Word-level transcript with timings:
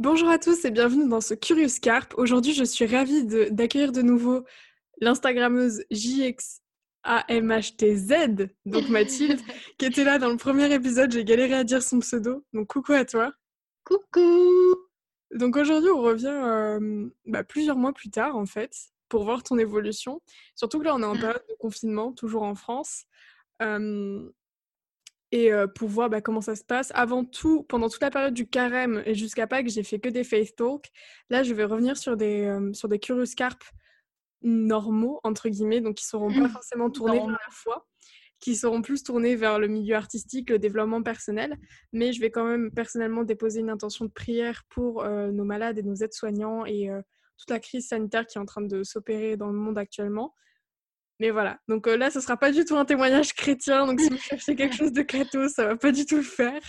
Bonjour 0.00 0.30
à 0.30 0.38
tous 0.38 0.64
et 0.64 0.70
bienvenue 0.70 1.06
dans 1.10 1.20
ce 1.20 1.34
Curious 1.34 1.78
Carp. 1.82 2.14
Aujourd'hui, 2.16 2.54
je 2.54 2.64
suis 2.64 2.86
ravie 2.86 3.26
d'accueillir 3.50 3.92
de, 3.92 4.00
nouveau 4.00 4.46
l'Instagrammeuse 5.02 5.84
JXAMHTZ, 5.90 6.54
donc 8.64 8.88
Mathilde, 8.88 9.40
qui 9.78 9.84
était 9.84 10.04
là 10.04 10.18
dans 10.18 10.30
le 10.30 10.38
premier 10.38 10.72
épisode. 10.72 11.12
J'ai 11.12 11.22
galéré 11.22 11.52
à 11.52 11.64
dire 11.64 11.82
son 11.82 11.98
pseudo, 11.98 12.46
donc 12.54 12.68
coucou 12.68 12.92
à 12.92 13.04
toi. 13.04 13.30
Coucou 13.84 14.74
Donc 15.34 15.58
aujourd'hui, 15.58 15.90
on 15.90 16.00
revient 16.00 16.28
euh, 16.28 17.06
bah, 17.26 17.44
plusieurs 17.44 17.76
mois 17.76 17.92
plus 17.92 18.08
tard, 18.08 18.36
en 18.36 18.46
fait, 18.46 18.74
pour 19.10 19.24
voir 19.24 19.42
ton 19.42 19.58
évolution. 19.58 20.22
Surtout 20.54 20.78
que 20.78 20.84
là, 20.84 20.94
on 20.94 21.02
est 21.02 21.04
en 21.04 21.14
mm. 21.14 21.20
période 21.20 21.44
de 21.46 21.56
confinement, 21.58 22.12
toujours 22.12 22.44
en 22.44 22.54
France. 22.54 23.04
Euh, 23.60 24.26
et 25.32 25.50
pour 25.74 25.88
voir 25.88 26.10
bah, 26.10 26.20
comment 26.20 26.40
ça 26.40 26.56
se 26.56 26.64
passe. 26.64 26.90
Avant 26.94 27.24
tout, 27.24 27.62
pendant 27.64 27.88
toute 27.88 28.02
la 28.02 28.10
période 28.10 28.34
du 28.34 28.48
carême 28.48 29.02
et 29.06 29.14
jusqu'à 29.14 29.46
Pâques, 29.46 29.68
j'ai 29.68 29.82
fait 29.82 30.00
que 30.00 30.08
des 30.08 30.24
face 30.24 30.54
talks. 30.54 30.90
Là, 31.28 31.42
je 31.42 31.54
vais 31.54 31.64
revenir 31.64 31.96
sur 31.96 32.16
des, 32.16 32.52
sur 32.72 32.88
des 32.88 32.98
curious 32.98 33.34
carp 33.36 33.62
normaux, 34.42 35.20
entre 35.22 35.48
guillemets, 35.48 35.80
donc 35.80 35.96
qui 35.96 36.04
seront 36.04 36.32
pas 36.32 36.48
mmh. 36.48 36.50
forcément 36.50 36.90
tournés 36.90 37.18
vers 37.18 37.28
la 37.28 37.38
foi, 37.50 37.86
qui 38.40 38.56
seront 38.56 38.82
plus 38.82 39.02
tournés 39.02 39.36
vers 39.36 39.58
le 39.58 39.68
milieu 39.68 39.94
artistique, 39.94 40.50
le 40.50 40.58
développement 40.58 41.02
personnel. 41.02 41.56
Mais 41.92 42.12
je 42.12 42.20
vais 42.20 42.30
quand 42.30 42.44
même 42.44 42.72
personnellement 42.72 43.22
déposer 43.22 43.60
une 43.60 43.70
intention 43.70 44.06
de 44.06 44.10
prière 44.10 44.64
pour 44.68 45.04
nos 45.04 45.44
malades 45.44 45.78
et 45.78 45.82
nos 45.82 45.94
aides-soignants 45.94 46.66
et 46.66 46.90
toute 47.38 47.50
la 47.50 47.60
crise 47.60 47.88
sanitaire 47.88 48.26
qui 48.26 48.38
est 48.38 48.40
en 48.40 48.46
train 48.46 48.62
de 48.62 48.82
s'opérer 48.82 49.36
dans 49.36 49.48
le 49.48 49.58
monde 49.58 49.78
actuellement. 49.78 50.34
Mais 51.20 51.30
voilà, 51.30 51.60
donc 51.68 51.86
euh, 51.86 51.98
là, 51.98 52.10
ce 52.10 52.18
sera 52.18 52.38
pas 52.38 52.50
du 52.50 52.64
tout 52.64 52.76
un 52.76 52.86
témoignage 52.86 53.34
chrétien, 53.34 53.86
donc 53.86 54.00
si 54.00 54.08
vous 54.08 54.16
cherchez 54.16 54.56
quelque 54.56 54.74
chose 54.74 54.92
de 54.92 55.02
catho, 55.02 55.48
ça 55.48 55.66
va 55.66 55.76
pas 55.76 55.92
du 55.92 56.06
tout 56.06 56.16
le 56.16 56.22
faire. 56.22 56.62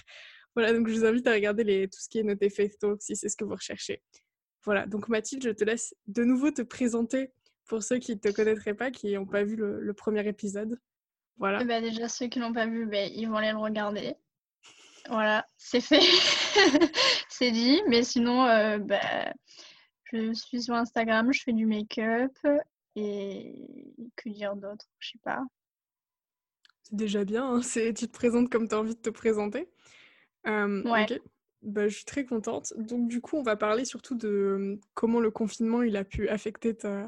Voilà, 0.56 0.74
donc 0.74 0.90
je 0.90 0.94
vous 0.94 1.06
invite 1.06 1.26
à 1.26 1.32
regarder 1.32 1.64
les, 1.64 1.88
tout 1.88 2.00
ce 2.02 2.10
qui 2.10 2.20
est 2.20 2.24
noté 2.24 2.50
Faith 2.50 2.78
Talk 2.78 3.02
si 3.02 3.16
c'est 3.16 3.30
ce 3.30 3.38
que 3.38 3.46
vous 3.46 3.56
recherchez. 3.56 4.02
Voilà, 4.66 4.86
donc 4.88 5.08
Mathilde, 5.08 5.42
je 5.42 5.52
te 5.52 5.64
laisse 5.64 5.96
de 6.08 6.26
nouveau 6.26 6.52
te 6.52 6.62
présenter 6.62 7.32
pour 7.66 7.82
ceux 7.82 8.00
qui 8.00 8.14
ne 8.14 8.20
te 8.20 8.28
connaîtraient 8.28 8.74
pas, 8.74 8.92
qui 8.92 9.14
n'ont 9.14 9.26
pas 9.26 9.46
vu 9.46 9.56
le, 9.56 9.94
premier 9.94 10.28
épisode. 10.28 10.78
Voilà. 11.38 11.60
Eh 11.62 11.66
ben 11.66 11.82
déjà, 11.82 12.10
ceux 12.10 12.28
qui 12.28 12.40
l'ont 12.40 12.52
pas 12.52 12.68
vu, 12.68 12.86
ben, 12.86 13.10
ils 13.16 13.30
vont 13.30 13.38
aller 13.38 13.54
le 13.54 13.58
regarder. 13.58 14.16
Voilà, 15.08 15.46
c'est 15.58 15.80
fait. 15.80 16.02
c'est 17.30 17.52
dit. 17.52 17.82
Mais 17.88 18.04
sinon, 18.04 18.46
euh, 18.46 18.80
ben, 18.80 19.34
je 20.12 20.34
suis 20.34 20.64
sur 20.64 20.74
Instagram, 20.74 21.32
je 21.32 21.42
fais 21.42 21.54
du 21.54 21.66
make-up 21.66 22.34
et 22.96 23.56
que 24.16 24.30
dire 24.30 24.56
d'autre 24.56 24.86
Je 25.00 25.12
sais 25.12 25.20
pas. 25.24 25.44
C'est 26.84 26.96
déjà 26.96 27.24
bien, 27.24 27.56
hein, 27.56 27.62
tu 27.62 27.94
te 27.94 28.06
présentes 28.08 28.50
comme 28.50 28.68
tu 28.68 28.76
as 28.76 28.80
envie 28.80 28.96
de 28.96 29.02
te 29.02 29.10
présenter. 29.10 29.70
ouais. 30.46 31.22
Bah, 31.62 31.88
je 31.88 31.96
suis 31.96 32.06
très 32.06 32.26
contente. 32.26 32.74
Donc 32.78 33.08
du 33.08 33.22
coup, 33.22 33.38
on 33.38 33.44
va 33.44 33.56
parler 33.56 33.86
surtout 33.86 34.16
de 34.16 34.80
comment 34.96 35.20
le 35.20 35.30
confinement 35.30 35.84
il 35.84 35.96
a 35.96 36.04
pu 36.04 36.28
affecter 36.28 36.76
ta, 36.76 37.08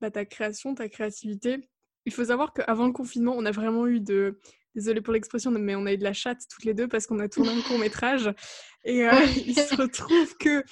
bah, 0.00 0.10
ta 0.10 0.24
création, 0.24 0.74
ta 0.74 0.88
créativité. 0.88 1.68
Il 2.06 2.12
faut 2.12 2.24
savoir 2.24 2.54
qu'avant 2.54 2.86
le 2.86 2.92
confinement, 2.92 3.34
on 3.36 3.44
a 3.44 3.50
vraiment 3.50 3.86
eu 3.86 4.00
de... 4.00 4.40
Désolée 4.74 5.00
pour 5.00 5.12
l'expression, 5.12 5.50
mais 5.50 5.74
on 5.74 5.86
a 5.86 5.92
eu 5.92 5.98
de 5.98 6.04
la 6.04 6.12
chatte 6.12 6.40
toutes 6.48 6.64
les 6.64 6.72
deux 6.72 6.86
parce 6.88 7.06
qu'on 7.06 7.18
a 7.18 7.28
tourné 7.28 7.50
un 7.50 7.60
court 7.62 7.78
métrage. 7.78 8.32
Et 8.84 9.06
euh, 9.06 9.10
il 9.46 9.54
se 9.54 9.74
retrouve 9.74 10.36
que 10.38 10.62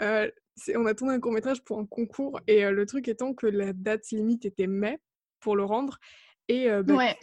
euh, 0.00 0.30
on 0.74 0.86
a 0.86 0.94
tourné 0.94 1.14
un 1.14 1.20
court 1.20 1.32
métrage 1.32 1.62
pour 1.62 1.78
un 1.78 1.86
concours 1.86 2.40
et 2.46 2.68
le 2.70 2.86
truc 2.86 3.08
étant 3.08 3.34
que 3.34 3.46
la 3.46 3.72
date 3.72 4.10
limite 4.10 4.44
était 4.44 4.66
mai 4.66 4.98
pour 5.40 5.56
le 5.56 5.64
rendre 5.64 5.98
et 6.48 6.68
bah, 6.84 7.14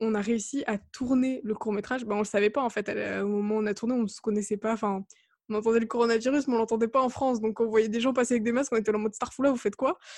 on 0.00 0.14
a 0.14 0.20
réussi 0.20 0.62
à 0.68 0.78
tourner 0.78 1.40
le 1.42 1.54
court 1.54 1.72
métrage. 1.72 2.04
Bah, 2.04 2.14
on 2.14 2.18
le 2.18 2.24
savait 2.24 2.50
pas 2.50 2.62
en 2.62 2.70
fait 2.70 2.88
au 3.20 3.26
moment 3.26 3.56
où 3.56 3.58
on 3.58 3.66
a 3.66 3.74
tourné, 3.74 3.94
on 3.94 4.06
se 4.06 4.20
connaissait 4.20 4.56
pas. 4.56 4.72
Enfin, 4.72 5.04
on 5.48 5.54
entendait 5.56 5.80
le 5.80 5.86
coronavirus, 5.86 6.46
mais 6.48 6.54
on 6.54 6.58
l'entendait 6.58 6.88
pas 6.88 7.02
en 7.02 7.08
France. 7.08 7.40
Donc 7.40 7.60
on 7.60 7.66
voyait 7.66 7.88
des 7.88 8.00
gens 8.00 8.12
passer 8.12 8.34
avec 8.34 8.44
des 8.44 8.52
masques, 8.52 8.72
on 8.72 8.76
était 8.76 8.94
en 8.94 8.98
mode 8.98 9.14
Starfoula, 9.14 9.50
vous 9.50 9.56
faites 9.56 9.76
quoi? 9.76 9.98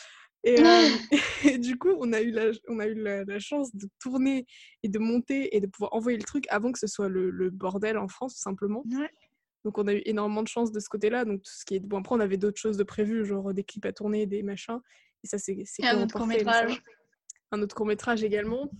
Et, 0.45 1.59
du 1.59 1.79
coup, 1.79 1.95
on 1.99 2.13
a 2.13 2.21
eu, 2.23 2.31
la, 2.31 2.51
on 2.69 2.79
a 2.79 2.87
eu 2.87 2.95
la, 2.95 3.39
chance 3.39 3.75
de 3.75 3.89
tourner 3.99 4.47
et 4.83 4.89
de 4.89 4.99
monter 4.99 5.55
et 5.55 5.61
de 5.61 5.67
pouvoir 5.67 5.95
envoyer 5.95 6.17
le 6.17 6.25
truc 6.25 6.47
avant 6.49 6.73
que 6.73 6.79
ce 6.79 6.87
soit 6.87 7.09
le, 7.09 7.51
bordel 7.51 7.99
en 7.99 8.09
France, 8.09 8.35
tout 8.35 8.43
simplement. 8.43 8.83
Donc 9.65 9.79
on 9.79 9.87
a 9.87 9.95
eu 9.95 10.03
énormément 10.05 10.43
de 10.43 10.49
chance 10.49 10.73
de 10.73 10.81
ce 10.81 10.89
côté-là. 10.89 11.25
Donc 11.25 11.43
tout 11.43 11.53
ce 11.53 11.65
qui 11.65 11.77
est 11.77 11.81
bon 11.81 11.99
après 11.99 12.15
on 12.15 12.21
avait 12.21 12.37
d'autres 12.37 12.59
choses 12.59 12.77
de 12.77 12.85
prévues, 12.85 13.25
genre 13.25 13.53
des 13.53 13.65
clips 13.65 13.87
à 13.87 13.93
tourner, 13.93 14.27
des 14.27 14.43
machins. 14.43 14.81
Et 15.23 15.27
ça 15.27 15.39
c'est 15.39 15.63
c'est 15.65 15.85
un 15.87 16.03
autre 16.03 16.17
court 16.17 16.27
métrage. 16.27 16.83
Un 17.53 17.63
autre 17.63 17.75
court 17.75 17.87
métrage 17.87 18.23
également. 18.23 18.71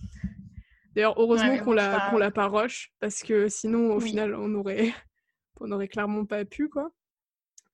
D'ailleurs 0.95 1.19
heureusement 1.19 1.57
qu'on 1.59 1.73
l'a 1.73 2.09
qu'on 2.09 2.17
l'a 2.17 2.31
pas 2.31 2.47
rush 2.47 2.93
parce 2.99 3.21
que 3.21 3.47
sinon 3.47 3.93
au 3.93 3.99
final 3.99 4.35
on 4.35 4.53
aurait 4.55 4.93
on 5.59 5.71
aurait 5.71 5.87
clairement 5.87 6.25
pas 6.25 6.45
pu 6.45 6.69
quoi. 6.69 6.91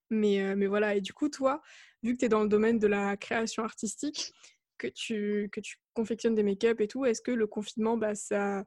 Mais 0.09 0.41
euh, 0.41 0.55
mais 0.55 0.67
voilà 0.67 0.95
et 0.95 1.01
du 1.01 1.13
coup 1.13 1.29
toi 1.29 1.61
vu 2.03 2.13
que 2.13 2.19
tu 2.19 2.25
es 2.25 2.29
dans 2.29 2.43
le 2.43 2.49
domaine 2.49 2.79
de 2.79 2.87
la 2.87 3.17
création 3.17 3.63
artistique 3.63 4.33
que 4.77 4.87
tu 4.87 5.49
que 5.51 5.59
tu 5.59 5.77
confectionnes 5.93 6.35
des 6.35 6.43
make-up 6.43 6.79
et 6.79 6.87
tout, 6.87 7.05
est-ce 7.05 7.21
que 7.21 7.31
le 7.31 7.47
confinement 7.47 7.97
bah 7.97 8.15
ça 8.15 8.63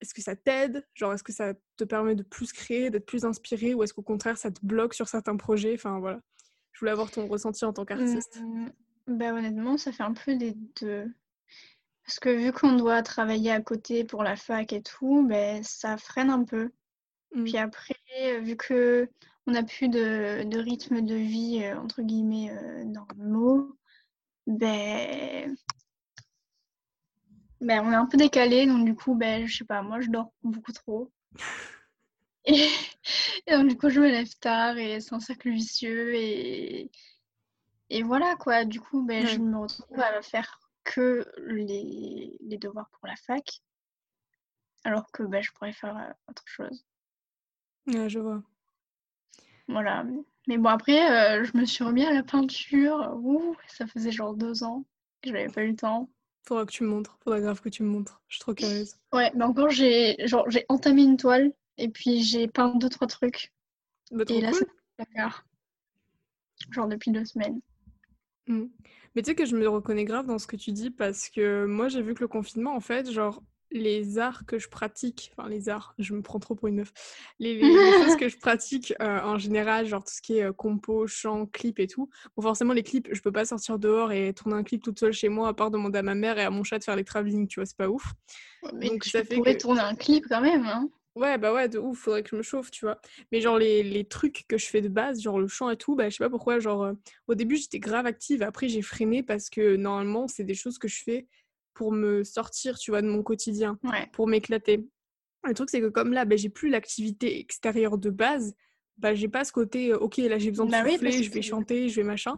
est-ce 0.00 0.14
que 0.14 0.22
ça 0.22 0.36
t'aide? 0.36 0.86
Genre, 0.94 1.12
est-ce 1.12 1.22
que 1.22 1.32
ça 1.32 1.54
te 1.76 1.84
permet 1.84 2.14
de 2.14 2.22
plus 2.22 2.52
créer, 2.52 2.90
d'être 2.90 3.06
plus 3.06 3.24
inspiré 3.24 3.74
ou 3.74 3.82
est-ce 3.82 3.92
qu'au 3.92 4.02
contraire, 4.02 4.38
ça 4.38 4.50
te 4.50 4.60
bloque 4.64 4.94
sur 4.94 5.08
certains 5.08 5.36
projets? 5.36 5.74
Enfin, 5.74 5.98
voilà. 5.98 6.20
Je 6.72 6.80
voulais 6.80 6.92
avoir 6.92 7.10
ton 7.10 7.26
ressenti 7.26 7.64
en 7.64 7.72
tant 7.72 7.84
qu'artiste. 7.84 8.40
Mmh, 8.40 8.68
ben, 9.08 9.36
honnêtement, 9.36 9.76
ça 9.76 9.90
fait 9.90 10.04
un 10.04 10.12
peu 10.12 10.36
des 10.36 10.54
deux. 10.80 11.12
Parce 12.04 12.20
que 12.20 12.30
vu 12.30 12.52
qu'on 12.52 12.76
doit 12.76 13.02
travailler 13.02 13.50
à 13.50 13.60
côté 13.60 14.04
pour 14.04 14.22
la 14.22 14.36
fac 14.36 14.72
et 14.72 14.82
tout, 14.82 15.26
ben, 15.26 15.62
ça 15.64 15.96
freine 15.96 16.30
un 16.30 16.44
peu. 16.44 16.70
Mmh. 17.34 17.44
Puis 17.44 17.58
après, 17.58 18.40
vu 18.40 18.56
que 18.56 19.08
on 19.46 19.52
n'a 19.52 19.62
plus 19.62 19.88
de, 19.88 20.44
de, 20.44 20.58
rythme 20.58 21.00
de 21.00 21.14
vie, 21.14 21.62
euh, 21.64 21.78
entre 21.78 22.02
guillemets, 22.02 22.50
euh, 22.50 22.84
normaux, 22.84 23.74
ben, 24.46 25.56
ben, 27.60 27.84
on 27.84 27.92
est 27.92 27.96
un 27.96 28.06
peu 28.06 28.16
décalé, 28.16 28.66
donc 28.66 28.84
du 28.84 28.94
coup, 28.94 29.14
ben, 29.14 29.46
je 29.46 29.56
sais 29.58 29.64
pas, 29.64 29.82
moi 29.82 30.00
je 30.00 30.08
dors 30.10 30.32
beaucoup 30.42 30.72
trop. 30.72 31.10
Et, 32.44 32.66
donc 33.50 33.68
du 33.68 33.76
coup, 33.76 33.90
je 33.90 34.00
me 34.00 34.08
lève 34.08 34.32
tard 34.40 34.78
et 34.78 35.00
c'est 35.00 35.14
un 35.14 35.20
cercle 35.20 35.50
vicieux. 35.50 36.14
Et, 36.14 36.90
et 37.90 38.02
voilà 38.02 38.36
quoi, 38.36 38.64
du 38.64 38.80
coup, 38.80 39.02
ben, 39.04 39.26
je 39.26 39.38
me 39.38 39.58
retrouve 39.58 40.00
à 40.00 40.22
faire 40.22 40.58
que 40.84 41.30
les, 41.46 42.38
les 42.40 42.56
devoirs 42.56 42.88
pour 42.90 43.06
la 43.06 43.16
fac, 43.16 43.60
alors 44.84 45.10
que 45.12 45.22
ben, 45.24 45.42
je 45.42 45.52
pourrais 45.52 45.72
faire 45.72 45.96
euh, 45.96 46.12
autre 46.28 46.44
chose. 46.46 46.86
Ouais, 47.86 48.08
je 48.08 48.18
vois. 48.18 48.42
Voilà. 49.68 50.04
Mais 50.46 50.56
bon, 50.56 50.70
après, 50.70 51.40
euh, 51.40 51.44
je 51.44 51.56
me 51.56 51.66
suis 51.66 51.84
remis 51.84 52.06
à 52.06 52.12
la 52.12 52.22
peinture. 52.22 53.18
Ouh, 53.22 53.54
ça 53.66 53.86
faisait 53.86 54.10
genre 54.10 54.34
deux 54.34 54.64
ans 54.64 54.86
que 55.20 55.28
je 55.28 55.34
n'avais 55.34 55.52
pas 55.52 55.62
eu 55.62 55.70
le 55.70 55.76
temps. 55.76 56.08
Faudra 56.48 56.64
que 56.64 56.72
tu 56.72 56.82
me 56.82 56.88
montres. 56.88 57.18
Faudra 57.22 57.40
grave 57.40 57.60
que 57.60 57.68
tu 57.68 57.82
me 57.82 57.90
montres. 57.90 58.22
Je 58.26 58.36
suis 58.36 58.40
trop 58.40 58.54
curieuse. 58.54 58.96
Ouais, 59.12 59.30
mais 59.34 59.44
encore, 59.44 59.68
j'ai 59.68 60.16
genre 60.26 60.48
j'ai 60.48 60.64
entamé 60.70 61.02
une 61.02 61.18
toile 61.18 61.52
et 61.76 61.90
puis 61.90 62.22
j'ai 62.22 62.48
peint 62.48 62.74
deux, 62.76 62.88
trois 62.88 63.06
trucs. 63.06 63.52
Bah, 64.10 64.24
et 64.30 64.40
là, 64.40 64.50
c'est 64.54 64.66
d'accord. 64.98 65.42
Genre 66.70 66.88
depuis 66.88 67.10
deux 67.10 67.26
semaines. 67.26 67.60
Mmh. 68.46 68.64
Mais 69.14 69.20
tu 69.20 69.26
sais 69.26 69.34
que 69.34 69.44
je 69.44 69.56
me 69.56 69.68
reconnais 69.68 70.06
grave 70.06 70.24
dans 70.24 70.38
ce 70.38 70.46
que 70.46 70.56
tu 70.56 70.72
dis 70.72 70.88
parce 70.88 71.28
que 71.28 71.66
moi, 71.66 71.88
j'ai 71.88 72.00
vu 72.00 72.14
que 72.14 72.20
le 72.20 72.28
confinement, 72.28 72.74
en 72.74 72.80
fait, 72.80 73.10
genre, 73.10 73.42
les 73.70 74.18
arts 74.18 74.46
que 74.46 74.58
je 74.58 74.68
pratique, 74.68 75.32
enfin 75.36 75.48
les 75.48 75.68
arts, 75.68 75.94
je 75.98 76.14
me 76.14 76.22
prends 76.22 76.38
trop 76.38 76.54
pour 76.54 76.68
une 76.68 76.76
meuf, 76.76 76.92
les, 77.38 77.60
choses 77.60 78.16
que 78.16 78.28
je 78.28 78.38
pratique 78.38 78.94
euh, 79.00 79.20
en 79.20 79.38
général, 79.38 79.86
genre 79.86 80.04
tout 80.04 80.12
ce 80.12 80.22
qui 80.22 80.38
est 80.38 80.44
euh, 80.44 80.52
compo, 80.52 81.06
chant, 81.06 81.46
clip 81.46 81.78
et 81.78 81.86
tout. 81.86 82.08
Bon, 82.36 82.42
forcément, 82.42 82.72
les 82.72 82.82
clips, 82.82 83.08
je 83.12 83.20
peux 83.20 83.32
pas 83.32 83.44
sortir 83.44 83.78
dehors 83.78 84.12
et 84.12 84.32
tourner 84.32 84.56
un 84.56 84.62
clip 84.62 84.82
toute 84.82 84.98
seule 84.98 85.12
chez 85.12 85.28
moi, 85.28 85.48
à 85.48 85.54
part 85.54 85.70
demander 85.70 85.98
à 85.98 86.02
ma 86.02 86.14
mère 86.14 86.38
et 86.38 86.44
à 86.44 86.50
mon 86.50 86.64
chat 86.64 86.78
de 86.78 86.84
faire 86.84 86.96
les 86.96 87.04
travelling, 87.04 87.46
tu 87.46 87.60
vois, 87.60 87.66
c'est 87.66 87.76
pas 87.76 87.88
ouf. 87.88 88.12
Mais 88.74 88.88
Donc, 88.88 89.02
tu 89.02 89.10
ça 89.10 89.24
pourrais 89.24 89.56
tourner 89.56 89.80
un 89.80 89.94
clip 89.94 90.24
quand 90.28 90.40
même, 90.40 90.64
hein 90.66 90.88
Ouais, 91.18 91.36
bah 91.36 91.52
ouais, 91.52 91.68
de 91.68 91.80
ouf, 91.80 91.98
faudrait 91.98 92.22
que 92.22 92.30
je 92.30 92.36
me 92.36 92.42
chauffe, 92.42 92.70
tu 92.70 92.84
vois. 92.84 93.00
Mais 93.32 93.40
genre, 93.40 93.58
les, 93.58 93.82
les 93.82 94.04
trucs 94.04 94.44
que 94.46 94.56
je 94.56 94.66
fais 94.66 94.80
de 94.80 94.88
base, 94.88 95.20
genre 95.20 95.40
le 95.40 95.48
chant 95.48 95.68
et 95.68 95.76
tout, 95.76 95.96
bah 95.96 96.08
je 96.08 96.16
sais 96.16 96.22
pas 96.22 96.30
pourquoi, 96.30 96.60
genre, 96.60 96.84
euh, 96.84 96.92
au 97.26 97.34
début, 97.34 97.56
j'étais 97.56 97.80
grave 97.80 98.06
active, 98.06 98.40
après, 98.42 98.68
j'ai 98.68 98.82
freiné 98.82 99.24
parce 99.24 99.50
que 99.50 99.74
normalement, 99.74 100.28
c'est 100.28 100.44
des 100.44 100.54
choses 100.54 100.78
que 100.78 100.86
je 100.86 101.02
fais 101.02 101.26
pour 101.78 101.92
me 101.92 102.24
sortir, 102.24 102.76
tu 102.76 102.90
vois, 102.90 103.02
de 103.02 103.06
mon 103.06 103.22
quotidien, 103.22 103.78
pour 104.12 104.26
m'éclater. 104.26 104.88
Le 105.44 105.54
truc, 105.54 105.70
c'est 105.70 105.80
que 105.80 105.86
comme 105.86 106.12
là, 106.12 106.24
ben, 106.24 106.36
j'ai 106.36 106.48
plus 106.48 106.70
l'activité 106.70 107.38
extérieure 107.38 107.98
de 107.98 108.10
base, 108.10 108.56
bah, 108.96 109.14
j'ai 109.14 109.28
pas 109.28 109.44
ce 109.44 109.52
côté, 109.52 109.94
ok, 109.94 110.16
là 110.16 110.38
j'ai 110.38 110.50
besoin 110.50 110.66
de 110.66 110.72
bah 110.72 110.84
souffler, 110.84 111.22
je 111.22 111.30
vais 111.30 111.40
chanter, 111.40 111.88
je 111.88 111.94
vais 111.94 112.02
machin. 112.02 112.36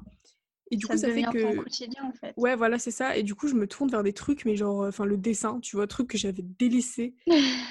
Et 0.72 0.76
du 0.76 0.87
coup, 0.87 0.96
ça 0.96 1.08
fait 1.08 1.22
que. 1.22 1.56
quotidien, 1.56 2.05
en 2.05 2.12
fait. 2.12 2.32
Ouais, 2.37 2.55
voilà, 2.55 2.78
c'est 2.78 2.93
ça. 2.93 3.17
Et 3.17 3.25
du 3.25 3.34
coup, 3.34 3.49
je 3.49 3.55
me 3.55 3.67
tourne 3.67 3.90
vers 3.90 4.05
des 4.05 4.12
trucs, 4.12 4.44
mais 4.44 4.55
genre, 4.55 4.87
enfin, 4.87 5.05
le 5.05 5.17
dessin, 5.17 5.58
tu 5.61 5.75
vois, 5.75 5.88
truc 5.88 6.08
que 6.08 6.19
j'avais 6.19 6.43
délaissé 6.43 7.14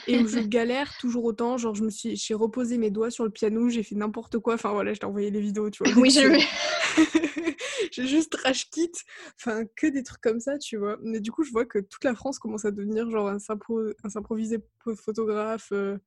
et 0.07 0.19
où 0.19 0.28
je 0.28 0.40
galère 0.48 0.98
toujours 1.00 1.24
autant. 1.24 1.57
Genre, 1.57 1.75
je 1.75 1.84
me 1.84 1.90
suis, 1.90 2.18
j'ai 2.18 2.34
reposé 2.34 2.78
mes 2.78 2.92
doigts 2.92 3.10
sur 3.10 3.24
le 3.24 3.30
piano, 3.30 3.69
j'ai 3.69 3.84
fait 3.84 3.96
n'importe 3.96 4.40
quoi. 4.40 4.56
Enfin, 4.56 4.74
voilà, 4.74 4.94
je 4.94 5.00
t'ai 5.00 5.06
envoyé 5.06 5.31
les 5.31 5.40
vidéos, 5.40 5.69
tu 5.69 5.84
vois. 5.84 5.94
Oui, 5.96 6.10
j'ai 6.10 6.30
j'ai 7.92 8.07
juste 8.07 8.36
rage 8.36 8.69
kit, 8.69 8.92
enfin, 9.40 9.63
que 9.78 9.88
des 9.88 10.04
trucs 10.04 10.22
comme 10.22 10.42
ça, 10.42 10.57
tu 10.57 10.78
vois. 10.78 10.98
Mais 11.02 11.22
du 11.22 11.31
coup, 11.31 11.44
je 11.44 11.52
vois 11.52 11.66
que 11.66 11.80
toute 11.80 12.04
la 12.04 12.16
France 12.16 12.38
commence 12.38 12.66
à 12.66 12.72
devenir 12.72 13.10
genre 13.10 13.30
un, 13.30 13.40
s'improviser 13.40 14.60
photographe. 14.98 15.69
Euh... 15.72 15.98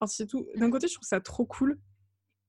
Alors, 0.00 0.10
c'est 0.10 0.26
tout. 0.26 0.46
D'un 0.56 0.70
côté, 0.70 0.86
je 0.88 0.94
trouve 0.94 1.08
ça 1.08 1.20
trop 1.20 1.46
cool 1.46 1.78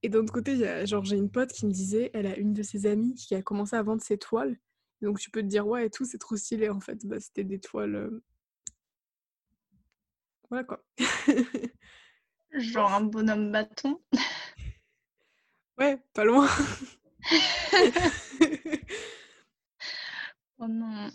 Et 0.03 0.09
d'un 0.09 0.19
autre 0.19 0.33
côté, 0.33 0.51
il 0.53 0.59
y 0.59 0.65
a, 0.65 0.85
genre, 0.85 1.03
j'ai 1.05 1.15
une 1.15 1.31
pote 1.31 1.51
qui 1.53 1.65
me 1.65 1.71
disait, 1.71 2.11
elle 2.13 2.27
a 2.27 2.37
une 2.37 2.53
de 2.53 2.61
ses 2.63 2.85
amies 2.85 3.15
qui 3.15 3.35
a 3.35 3.41
commencé 3.41 3.75
à 3.75 3.83
vendre 3.83 4.01
ses 4.01 4.17
toiles. 4.17 4.57
Donc 5.01 5.19
tu 5.19 5.31
peux 5.31 5.41
te 5.41 5.47
dire, 5.47 5.65
ouais, 5.67 5.87
et 5.87 5.89
tout, 5.89 6.05
c'est 6.05 6.17
trop 6.17 6.35
stylé 6.37 6.69
en 6.69 6.79
fait. 6.79 7.05
Bah, 7.05 7.19
c'était 7.19 7.43
des 7.43 7.59
toiles. 7.59 7.95
euh, 7.95 8.23
Voilà 10.49 10.63
quoi. 10.63 10.83
Genre 12.53 12.93
un 12.93 13.01
bonhomme 13.01 13.51
bâton. 13.51 13.99
ouais, 15.79 15.97
pas 16.13 16.23
loin. 16.25 16.47
Oh 20.59 20.67
non. 20.67 21.09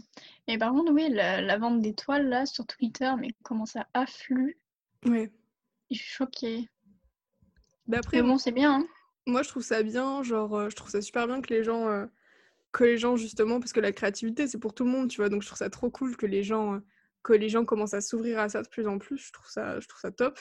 Et 0.47 0.59
par 0.59 0.73
contre, 0.73 0.93
oui, 0.93 1.09
la, 1.11 1.41
la 1.41 1.59
vente 1.59 1.81
des 1.81 1.95
toiles 1.95 2.29
là 2.29 2.45
sur 2.47 2.67
Twitter, 2.67 3.11
mais 3.19 3.31
comment 3.43 3.67
ça 3.67 3.87
afflue. 3.95 4.59
ouais. 5.07 5.33
Je 5.91 5.97
suis 5.97 6.07
choquée. 6.07 6.69
Mais 7.89 7.97
après, 7.97 8.19
Mais 8.23 8.29
bon, 8.29 8.39
c'est 8.39 8.53
bien. 8.53 8.81
hein. 8.81 8.87
moi 9.27 9.43
je 9.43 9.49
trouve 9.49 9.63
ça 9.63 9.83
bien, 9.83 10.23
genre, 10.23 10.55
euh, 10.57 10.71
je 10.71 10.77
trouve 10.77 10.91
ça 10.91 11.01
super 11.03 11.27
bien 11.27 11.41
que 11.41 11.53
les 11.53 11.65
gens, 11.65 11.89
euh, 11.89 12.07
que 12.73 12.85
les 12.85 12.99
gens 12.99 13.17
justement, 13.17 13.61
parce 13.61 13.73
que 13.73 13.81
la 13.81 13.93
créativité 13.93 14.47
c'est 14.47 14.59
pour 14.59 14.75
tout 14.75 14.85
le 14.85 14.91
monde, 14.91 15.09
tu 15.09 15.17
vois, 15.21 15.29
donc 15.29 15.43
je 15.43 15.47
trouve 15.47 15.59
ça 15.59 15.71
trop 15.71 15.91
cool 15.91 16.17
que 16.17 16.27
les 16.27 16.43
gens, 16.43 16.75
euh, 16.75 16.79
que 17.23 17.33
les 17.33 17.49
gens 17.49 17.65
commencent 17.65 17.95
à 17.95 18.01
s'ouvrir 18.01 18.39
à 18.39 18.49
ça 18.49 18.63
de 18.63 18.69
plus 18.69 18.87
en 18.87 18.99
plus. 18.99 19.19
Je 19.19 19.33
trouve 19.33 19.49
ça, 19.49 19.81
je 19.81 19.89
trouve 19.89 20.01
ça 20.01 20.11
top. 20.13 20.39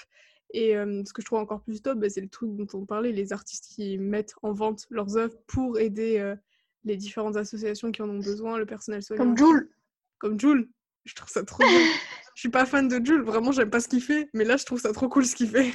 Et 0.54 0.78
euh, 0.78 1.04
ce 1.06 1.12
que 1.12 1.22
je 1.22 1.26
trouve 1.26 1.40
encore 1.40 1.62
plus 1.62 1.82
top, 1.82 1.98
bah, 2.00 2.10
c'est 2.10 2.22
le 2.22 2.30
truc 2.30 2.56
dont 2.56 2.68
on 2.74 2.86
parlait, 2.86 3.12
les 3.12 3.34
artistes 3.34 3.66
qui 3.76 3.98
mettent 3.98 4.36
en 4.44 4.54
vente 4.54 4.86
leurs 4.90 5.18
œuvres 5.18 5.36
pour 5.48 5.80
aider 5.80 6.36
les 6.86 6.96
différentes 6.96 7.36
associations 7.36 7.92
qui 7.92 8.02
en 8.02 8.10
ont 8.10 8.20
besoin, 8.20 8.58
le 8.58 8.66
personnel 8.66 9.04
soignant. 9.04 9.26
Comme 9.26 9.38
Jules. 9.38 9.70
Comme 10.20 10.40
Jules. 10.40 10.70
Je 11.04 11.16
trouve 11.16 11.30
ça 11.30 11.44
trop 11.44 11.64
bien. 11.64 11.82
Je 12.36 12.40
suis 12.42 12.50
pas 12.50 12.66
fan 12.66 12.88
de 12.88 13.04
Jules, 13.06 13.22
vraiment 13.24 13.52
j'aime 13.52 13.70
pas 13.70 13.80
ce 13.82 13.88
qu'il 13.88 14.02
fait, 14.02 14.30
mais 14.34 14.44
là 14.46 14.58
je 14.58 14.66
trouve 14.66 14.80
ça 14.80 14.94
trop 14.94 15.10
cool 15.10 15.26
ce 15.26 15.36
qu'il 15.36 15.50
fait. 15.50 15.74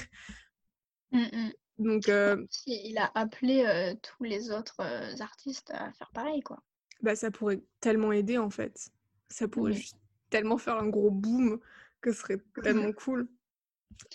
Mm, 1.10 1.24
mm. 1.24 1.52
Donc 1.82 2.08
euh, 2.08 2.46
Il 2.66 2.98
a 2.98 3.10
appelé 3.14 3.64
euh, 3.66 3.94
tous 4.02 4.24
les 4.24 4.50
autres 4.50 4.76
euh, 4.80 5.14
artistes 5.20 5.70
à 5.74 5.92
faire 5.92 6.10
pareil, 6.12 6.42
quoi. 6.42 6.62
bah, 7.00 7.16
ça 7.16 7.30
pourrait 7.30 7.62
tellement 7.80 8.12
aider 8.12 8.38
en 8.38 8.50
fait. 8.50 8.90
Ça 9.28 9.48
pourrait 9.48 9.72
Oui. 9.72 9.76
juste 9.76 9.96
tellement 10.30 10.58
faire 10.58 10.76
un 10.78 10.88
gros 10.88 11.10
boom 11.10 11.60
que 12.00 12.12
ce 12.12 12.20
serait 12.20 12.38
tellement 12.62 12.92
cool. 12.92 13.28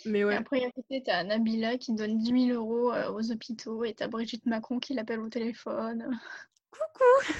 Mais 0.06 0.24
Et 0.25 0.25
ouais, 0.25 0.36
après, 0.36 0.64
à 0.66 0.72
côté, 0.72 1.04
t'as 1.04 1.24
Nabila 1.24 1.78
qui 1.78 1.94
donne 1.94 2.18
10 2.18 2.48
000 2.48 2.60
euros 2.60 2.94
aux 3.14 3.31
hôpitaux 3.31 3.84
et 3.84 3.94
t'as 3.94 4.08
Brigitte 4.08 4.46
Macron 4.46 4.80
qui 4.80 4.94
l'appelle 4.94 5.20
au 5.22 5.30
téléphone. 5.30 6.20
coucou 6.72 7.34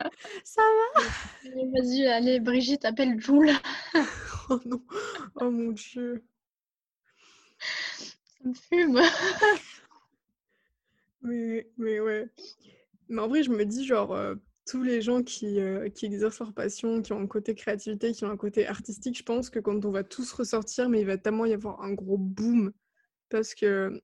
Ça 0.44 0.62
va? 0.62 1.02
Vas-y, 1.44 2.06
allez, 2.06 2.40
Brigitte, 2.40 2.84
appelle 2.84 3.20
Jules. 3.20 3.52
Oh 4.50 4.58
non 4.64 4.82
Oh 5.34 5.50
mon 5.50 5.72
dieu 5.72 6.24
Ça 8.42 8.48
me 8.48 8.54
fume. 8.54 9.00
Mais, 11.22 11.68
mais 11.76 12.00
ouais. 12.00 12.28
Mais 13.08 13.20
en 13.20 13.28
vrai, 13.28 13.42
je 13.42 13.50
me 13.50 13.64
dis, 13.64 13.84
genre, 13.84 14.14
euh, 14.14 14.34
tous 14.66 14.82
les 14.82 15.00
gens 15.00 15.22
qui, 15.22 15.60
euh, 15.60 15.88
qui 15.88 16.06
exercent 16.06 16.38
leur 16.40 16.52
passion, 16.52 17.02
qui 17.02 17.12
ont 17.12 17.20
un 17.20 17.26
côté 17.26 17.54
créativité, 17.54 18.12
qui 18.12 18.24
ont 18.24 18.30
un 18.30 18.36
côté 18.36 18.66
artistique, 18.66 19.16
je 19.16 19.22
pense 19.22 19.50
que 19.50 19.58
quand 19.58 19.84
on 19.84 19.90
va 19.90 20.04
tous 20.04 20.30
ressortir, 20.32 20.88
mais 20.88 21.00
il 21.00 21.06
va 21.06 21.18
tellement 21.18 21.46
y 21.46 21.54
avoir 21.54 21.82
un 21.82 21.92
gros 21.92 22.18
boom. 22.18 22.72
Parce 23.30 23.54
que 23.54 24.00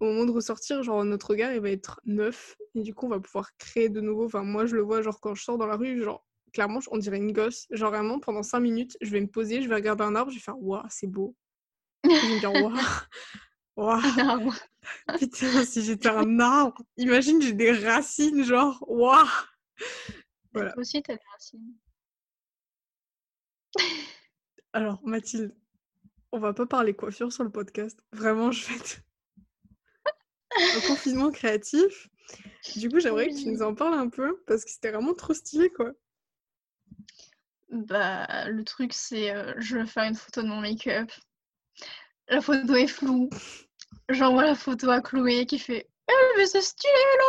au 0.00 0.06
moment 0.06 0.24
de 0.24 0.32
ressortir, 0.32 0.82
genre, 0.82 1.04
notre 1.04 1.30
regard, 1.30 1.52
il 1.52 1.60
va 1.60 1.70
être 1.70 2.00
neuf. 2.04 2.56
Et 2.74 2.82
du 2.82 2.94
coup, 2.94 3.06
on 3.06 3.10
va 3.10 3.20
pouvoir 3.20 3.56
créer 3.56 3.88
de 3.88 4.00
nouveau. 4.00 4.24
Enfin, 4.26 4.42
moi, 4.42 4.66
je 4.66 4.74
le 4.74 4.82
vois, 4.82 5.02
genre, 5.02 5.20
quand 5.20 5.34
je 5.34 5.44
sors 5.44 5.58
dans 5.58 5.66
la 5.66 5.76
rue, 5.76 6.02
genre, 6.02 6.26
clairement, 6.52 6.80
on 6.90 6.98
dirait 6.98 7.18
une 7.18 7.32
gosse. 7.32 7.66
Genre, 7.70 7.90
vraiment, 7.90 8.18
pendant 8.18 8.42
cinq 8.42 8.60
minutes, 8.60 8.96
je 9.00 9.10
vais 9.10 9.20
me 9.20 9.28
poser, 9.28 9.62
je 9.62 9.68
vais 9.68 9.76
regarder 9.76 10.04
un 10.04 10.16
arbre, 10.16 10.30
je 10.30 10.36
vais 10.36 10.42
faire, 10.42 10.60
waouh, 10.60 10.82
c'est 10.90 11.06
beau. 11.06 11.36
Je 12.04 12.10
vais 12.10 12.16
me 12.16 12.40
dire, 12.40 12.52
waouh, 12.52 12.72
Un 13.76 14.00
arbre. 14.28 14.54
Putain, 15.18 15.64
si 15.64 15.82
j'étais 15.82 16.08
un 16.08 16.40
arbre, 16.40 16.82
imagine, 16.96 17.40
j'ai 17.40 17.52
des 17.52 17.72
racines, 17.72 18.44
genre, 18.44 18.84
waouh! 18.86 19.26
Voilà. 20.52 20.76
Aussi, 20.76 21.02
t'as 21.02 21.14
des 21.14 21.20
racines. 21.32 21.74
Alors, 24.72 25.00
Mathilde, 25.04 25.54
on 26.32 26.38
va 26.38 26.52
pas 26.52 26.66
parler 26.66 26.94
coiffure 26.94 27.32
sur 27.32 27.44
le 27.44 27.50
podcast. 27.50 27.98
Vraiment, 28.12 28.52
je 28.52 28.66
vais 28.68 28.78
te... 28.78 28.96
Un 30.76 30.86
confinement 30.86 31.30
créatif. 31.30 32.08
Du 32.76 32.88
coup, 32.90 33.00
j'aimerais 33.00 33.28
que 33.28 33.38
tu 33.38 33.48
nous 33.48 33.62
en 33.62 33.74
parles 33.74 33.94
un 33.94 34.08
peu, 34.08 34.42
parce 34.46 34.64
que 34.64 34.70
c'était 34.70 34.90
vraiment 34.90 35.14
trop 35.14 35.32
stylé, 35.32 35.70
quoi. 35.70 35.92
Bah, 37.70 38.48
le 38.50 38.64
truc, 38.64 38.92
c'est 38.92 39.34
euh, 39.34 39.54
je 39.56 39.78
vais 39.78 39.86
faire 39.86 40.04
une 40.04 40.14
photo 40.14 40.42
de 40.42 40.48
mon 40.48 40.60
make-up. 40.60 41.10
La 42.28 42.40
photo 42.40 42.74
est 42.74 42.86
floue. 42.86 43.28
J'envoie 44.08 44.44
la 44.44 44.54
photo 44.54 44.90
à 44.90 45.00
Chloé 45.00 45.46
qui 45.46 45.58
fait 45.58 45.88
Eh, 46.08 46.36
mais 46.36 46.46
c'est 46.46 46.62
stylé 46.62 46.92
là, 46.92 47.24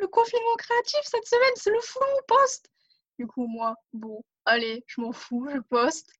le 0.00 0.06
confinement 0.08 0.56
créatif 0.56 1.00
cette 1.04 1.26
semaine, 1.26 1.52
c'est 1.56 1.70
le 1.70 1.80
flou, 1.80 2.06
poste. 2.26 2.70
Du 3.18 3.26
coup, 3.26 3.46
moi, 3.46 3.74
bon, 3.92 4.24
allez, 4.44 4.84
je 4.86 5.00
m'en 5.00 5.12
fous, 5.12 5.48
je 5.52 5.58
poste. 5.58 6.12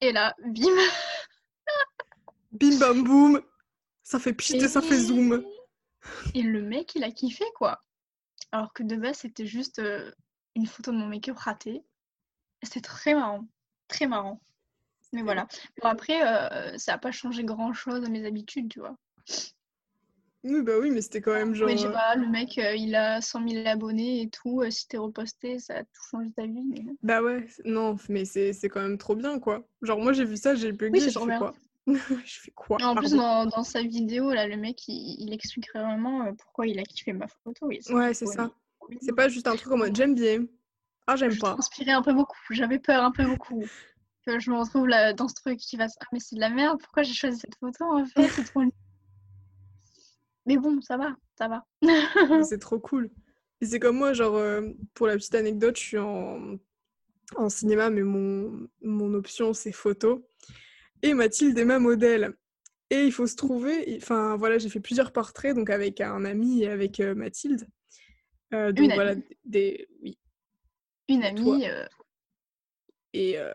Et 0.00 0.12
là, 0.12 0.34
bim 0.44 0.76
Bim 2.52 2.78
bam 2.78 3.02
boum! 3.02 3.42
Ça 4.02 4.18
fait 4.18 4.32
pchit 4.32 4.56
et 4.56 4.68
ça 4.68 4.82
fait 4.82 4.98
zoom. 4.98 5.44
Et 6.34 6.42
le 6.42 6.62
mec, 6.62 6.94
il 6.94 7.02
a 7.04 7.10
kiffé 7.10 7.44
quoi. 7.56 7.82
Alors 8.52 8.72
que 8.72 8.82
de 8.82 8.96
base, 8.96 9.18
c'était 9.18 9.46
juste 9.46 9.78
euh, 9.78 10.12
une 10.54 10.66
photo 10.66 10.92
de 10.92 10.96
mon 10.96 11.06
make-up 11.06 11.38
raté. 11.38 11.82
C'était 12.62 12.80
très 12.80 13.14
marrant. 13.14 13.48
Très 13.88 14.06
marrant. 14.06 14.40
Mais 15.14 15.22
voilà. 15.22 15.46
Bon, 15.80 15.88
après, 15.88 16.20
euh, 16.22 16.76
ça 16.76 16.92
n'a 16.92 16.98
pas 16.98 17.12
changé 17.12 17.44
grand-chose 17.44 18.04
à 18.04 18.08
mes 18.08 18.26
habitudes, 18.26 18.68
tu 18.68 18.80
vois. 18.80 18.96
Oui, 20.44 20.60
bah 20.60 20.74
oui, 20.78 20.90
mais 20.90 21.00
c'était 21.00 21.22
quand 21.22 21.32
même 21.32 21.54
genre. 21.54 21.68
Mais 21.68 21.76
je 21.76 21.82
sais 21.82 21.88
euh, 21.88 21.92
pas, 21.92 22.14
le 22.16 22.28
mec, 22.28 22.58
euh, 22.58 22.74
il 22.74 22.94
a 22.94 23.22
100 23.22 23.48
000 23.48 23.66
abonnés 23.66 24.20
et 24.22 24.28
tout. 24.28 24.60
euh, 24.60 24.70
si 24.70 24.86
t'es 24.86 24.98
reposté, 24.98 25.58
ça 25.58 25.78
a 25.78 25.82
tout 25.84 26.02
changé 26.10 26.30
ta 26.36 26.42
vie. 26.42 26.62
Mais... 26.68 26.82
Bah 27.02 27.22
ouais, 27.22 27.46
non, 27.64 27.96
mais 28.10 28.26
c'est 28.26 28.52
c'est 28.52 28.68
quand 28.68 28.82
même 28.82 28.98
trop 28.98 29.16
bien, 29.16 29.38
quoi. 29.38 29.66
Genre, 29.80 29.98
moi, 29.98 30.12
j'ai 30.12 30.26
vu 30.26 30.36
ça, 30.36 30.54
j'ai 30.54 30.72
bugué, 30.72 31.00
je 31.00 31.08
fais 31.18 31.26
bien. 31.26 31.38
quoi? 31.38 31.54
Je 31.86 32.40
fais 32.40 32.50
quoi? 32.50 32.78
En 32.82 32.94
plus, 32.94 33.12
dans, 33.12 33.44
dans 33.44 33.62
sa 33.62 33.82
vidéo, 33.82 34.32
là, 34.32 34.46
le 34.46 34.56
mec, 34.56 34.88
il, 34.88 35.16
il 35.18 35.32
explique 35.34 35.70
vraiment 35.74 36.32
pourquoi 36.34 36.66
il 36.66 36.78
a 36.78 36.82
kiffé 36.82 37.12
ma 37.12 37.26
photo. 37.28 37.68
Ouais, 37.68 38.14
c'est 38.14 38.26
ça. 38.26 38.50
C'est 39.00 39.14
pas 39.14 39.28
juste 39.28 39.46
un 39.46 39.56
truc 39.56 39.72
en 39.72 39.78
mode 39.78 39.96
j'aime 39.96 40.14
bien. 40.14 40.44
Ah, 41.06 41.16
j'aime 41.16 41.32
Je 41.32 41.40
pas. 41.40 41.52
transpirais 41.52 41.92
un 41.92 42.02
peu 42.02 42.14
beaucoup. 42.14 42.38
J'avais 42.50 42.78
peur 42.78 43.04
un 43.04 43.10
peu 43.10 43.26
beaucoup. 43.26 43.64
Que 44.26 44.38
je 44.38 44.50
me 44.50 44.58
retrouve 44.58 44.88
là, 44.88 45.12
dans 45.12 45.28
ce 45.28 45.34
truc 45.34 45.58
qui 45.58 45.76
va 45.76 45.88
se... 45.88 45.96
Ah, 46.00 46.06
mais 46.12 46.18
c'est 46.18 46.36
de 46.36 46.40
la 46.40 46.50
merde. 46.50 46.80
Pourquoi 46.80 47.02
j'ai 47.02 47.14
choisi 47.14 47.38
cette 47.38 47.56
photo 47.56 47.84
en 47.84 48.04
fait 48.06 48.28
C'est 48.28 48.44
trop. 48.44 48.62
Mais 50.46 50.56
bon, 50.56 50.80
ça 50.80 50.96
va, 50.96 51.16
ça 51.38 51.48
va. 51.48 51.64
C'est 52.44 52.58
trop 52.58 52.78
cool. 52.78 53.10
Et 53.60 53.66
c'est 53.66 53.78
comme 53.80 53.96
moi, 53.96 54.12
genre, 54.12 54.36
euh, 54.36 54.62
pour 54.92 55.06
la 55.06 55.16
petite 55.16 55.34
anecdote, 55.34 55.76
je 55.76 55.82
suis 55.82 55.98
en, 55.98 56.58
en 57.36 57.48
cinéma, 57.48 57.88
mais 57.88 58.02
mon, 58.02 58.68
mon 58.82 59.14
option, 59.14 59.54
c'est 59.54 59.72
photo. 59.72 60.26
Et 61.02 61.14
Mathilde 61.14 61.56
est 61.58 61.64
ma 61.64 61.78
modèle. 61.78 62.34
Et 62.90 63.04
il 63.04 63.12
faut 63.12 63.26
se 63.26 63.36
trouver, 63.36 63.96
enfin 63.96 64.36
voilà, 64.36 64.58
j'ai 64.58 64.68
fait 64.68 64.80
plusieurs 64.80 65.12
portraits, 65.12 65.54
donc 65.54 65.70
avec 65.70 66.00
un 66.00 66.24
ami 66.24 66.62
et 66.62 66.68
avec 66.68 67.00
euh, 67.00 67.14
Mathilde. 67.14 67.66
Euh, 68.52 68.72
donc 68.72 68.86
Une 68.86 68.94
voilà, 68.94 69.12
amie. 69.12 69.24
des, 69.44 69.88
oui. 70.02 70.18
Une 71.08 71.24
amie. 71.24 71.64
Et, 73.14 73.38
euh, 73.38 73.54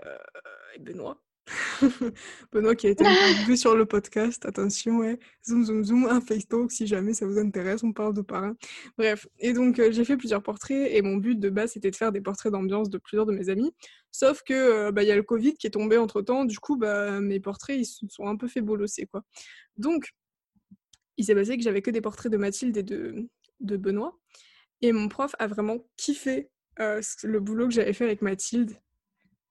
Benoît. 0.80 1.22
Benoît 2.52 2.76
qui 2.76 2.88
a 2.88 2.90
été 2.92 3.06
interviewé 3.06 3.58
sur 3.58 3.76
le 3.76 3.86
podcast. 3.86 4.46
Attention. 4.46 5.18
Zoom, 5.48 5.66
zoom, 5.66 5.84
zoom. 5.84 6.06
Un 6.06 6.22
FaceTalk 6.22 6.72
si 6.72 6.86
jamais 6.86 7.14
ça 7.14 7.26
vous 7.26 7.40
intéresse. 7.40 7.84
On 7.84 7.92
parle 7.92 8.14
de 8.14 8.22
parrain. 8.22 8.56
Bref. 8.98 9.28
Et 9.40 9.54
donc, 9.54 9.80
euh, 9.80 9.92
j'ai 9.92 10.06
fait 10.06 10.18
plusieurs 10.18 10.44
portraits. 10.44 10.92
Et 10.92 11.02
mon 11.02 11.18
but 11.18 11.40
de 11.40 11.50
base, 11.50 11.72
c'était 11.72 11.92
de 11.92 11.96
faire 11.96 12.12
des 12.12 12.22
portraits 12.22 12.52
d'ambiance 12.52 12.90
de 12.90 12.98
plusieurs 12.98 13.26
de 13.26 13.34
mes 13.34 13.50
amis. 13.50 13.74
Sauf 14.12 14.44
que, 14.44 14.54
euh, 14.54 14.92
bah, 14.92 15.04
il 15.04 15.08
y 15.08 15.12
a 15.12 15.16
le 15.16 15.24
Covid 15.24 15.56
qui 15.56 15.68
est 15.68 15.72
tombé 15.72 15.98
entre 15.98 16.22
temps. 16.22 16.46
Du 16.46 16.60
coup, 16.60 16.78
bah, 16.78 17.20
mes 17.20 17.40
portraits, 17.40 17.78
ils 17.80 17.86
se 17.86 18.06
sont 18.10 18.28
un 18.28 18.36
peu 18.36 18.48
fait 18.48 18.62
bolosser, 18.62 19.08
quoi. 19.08 19.24
Donc, 19.78 20.10
il 21.20 21.26
s'est 21.26 21.36
passé 21.36 21.58
que 21.58 21.64
j'avais 21.64 21.82
que 21.82 21.92
des 21.92 22.02
portraits 22.02 22.32
de 22.32 22.38
Mathilde 22.38 22.78
et 22.78 22.84
de, 22.84 23.28
Benoît. 23.60 24.18
Et 24.82 24.94
mon 24.94 25.10
prof 25.10 25.36
a 25.38 25.48
vraiment 25.48 25.86
kiffé 25.98 26.50
euh, 26.80 27.02
le 27.24 27.40
boulot 27.42 27.68
que 27.68 27.74
j'avais 27.74 27.92
fait 27.92 28.06
avec 28.06 28.22
Mathilde. 28.22 28.72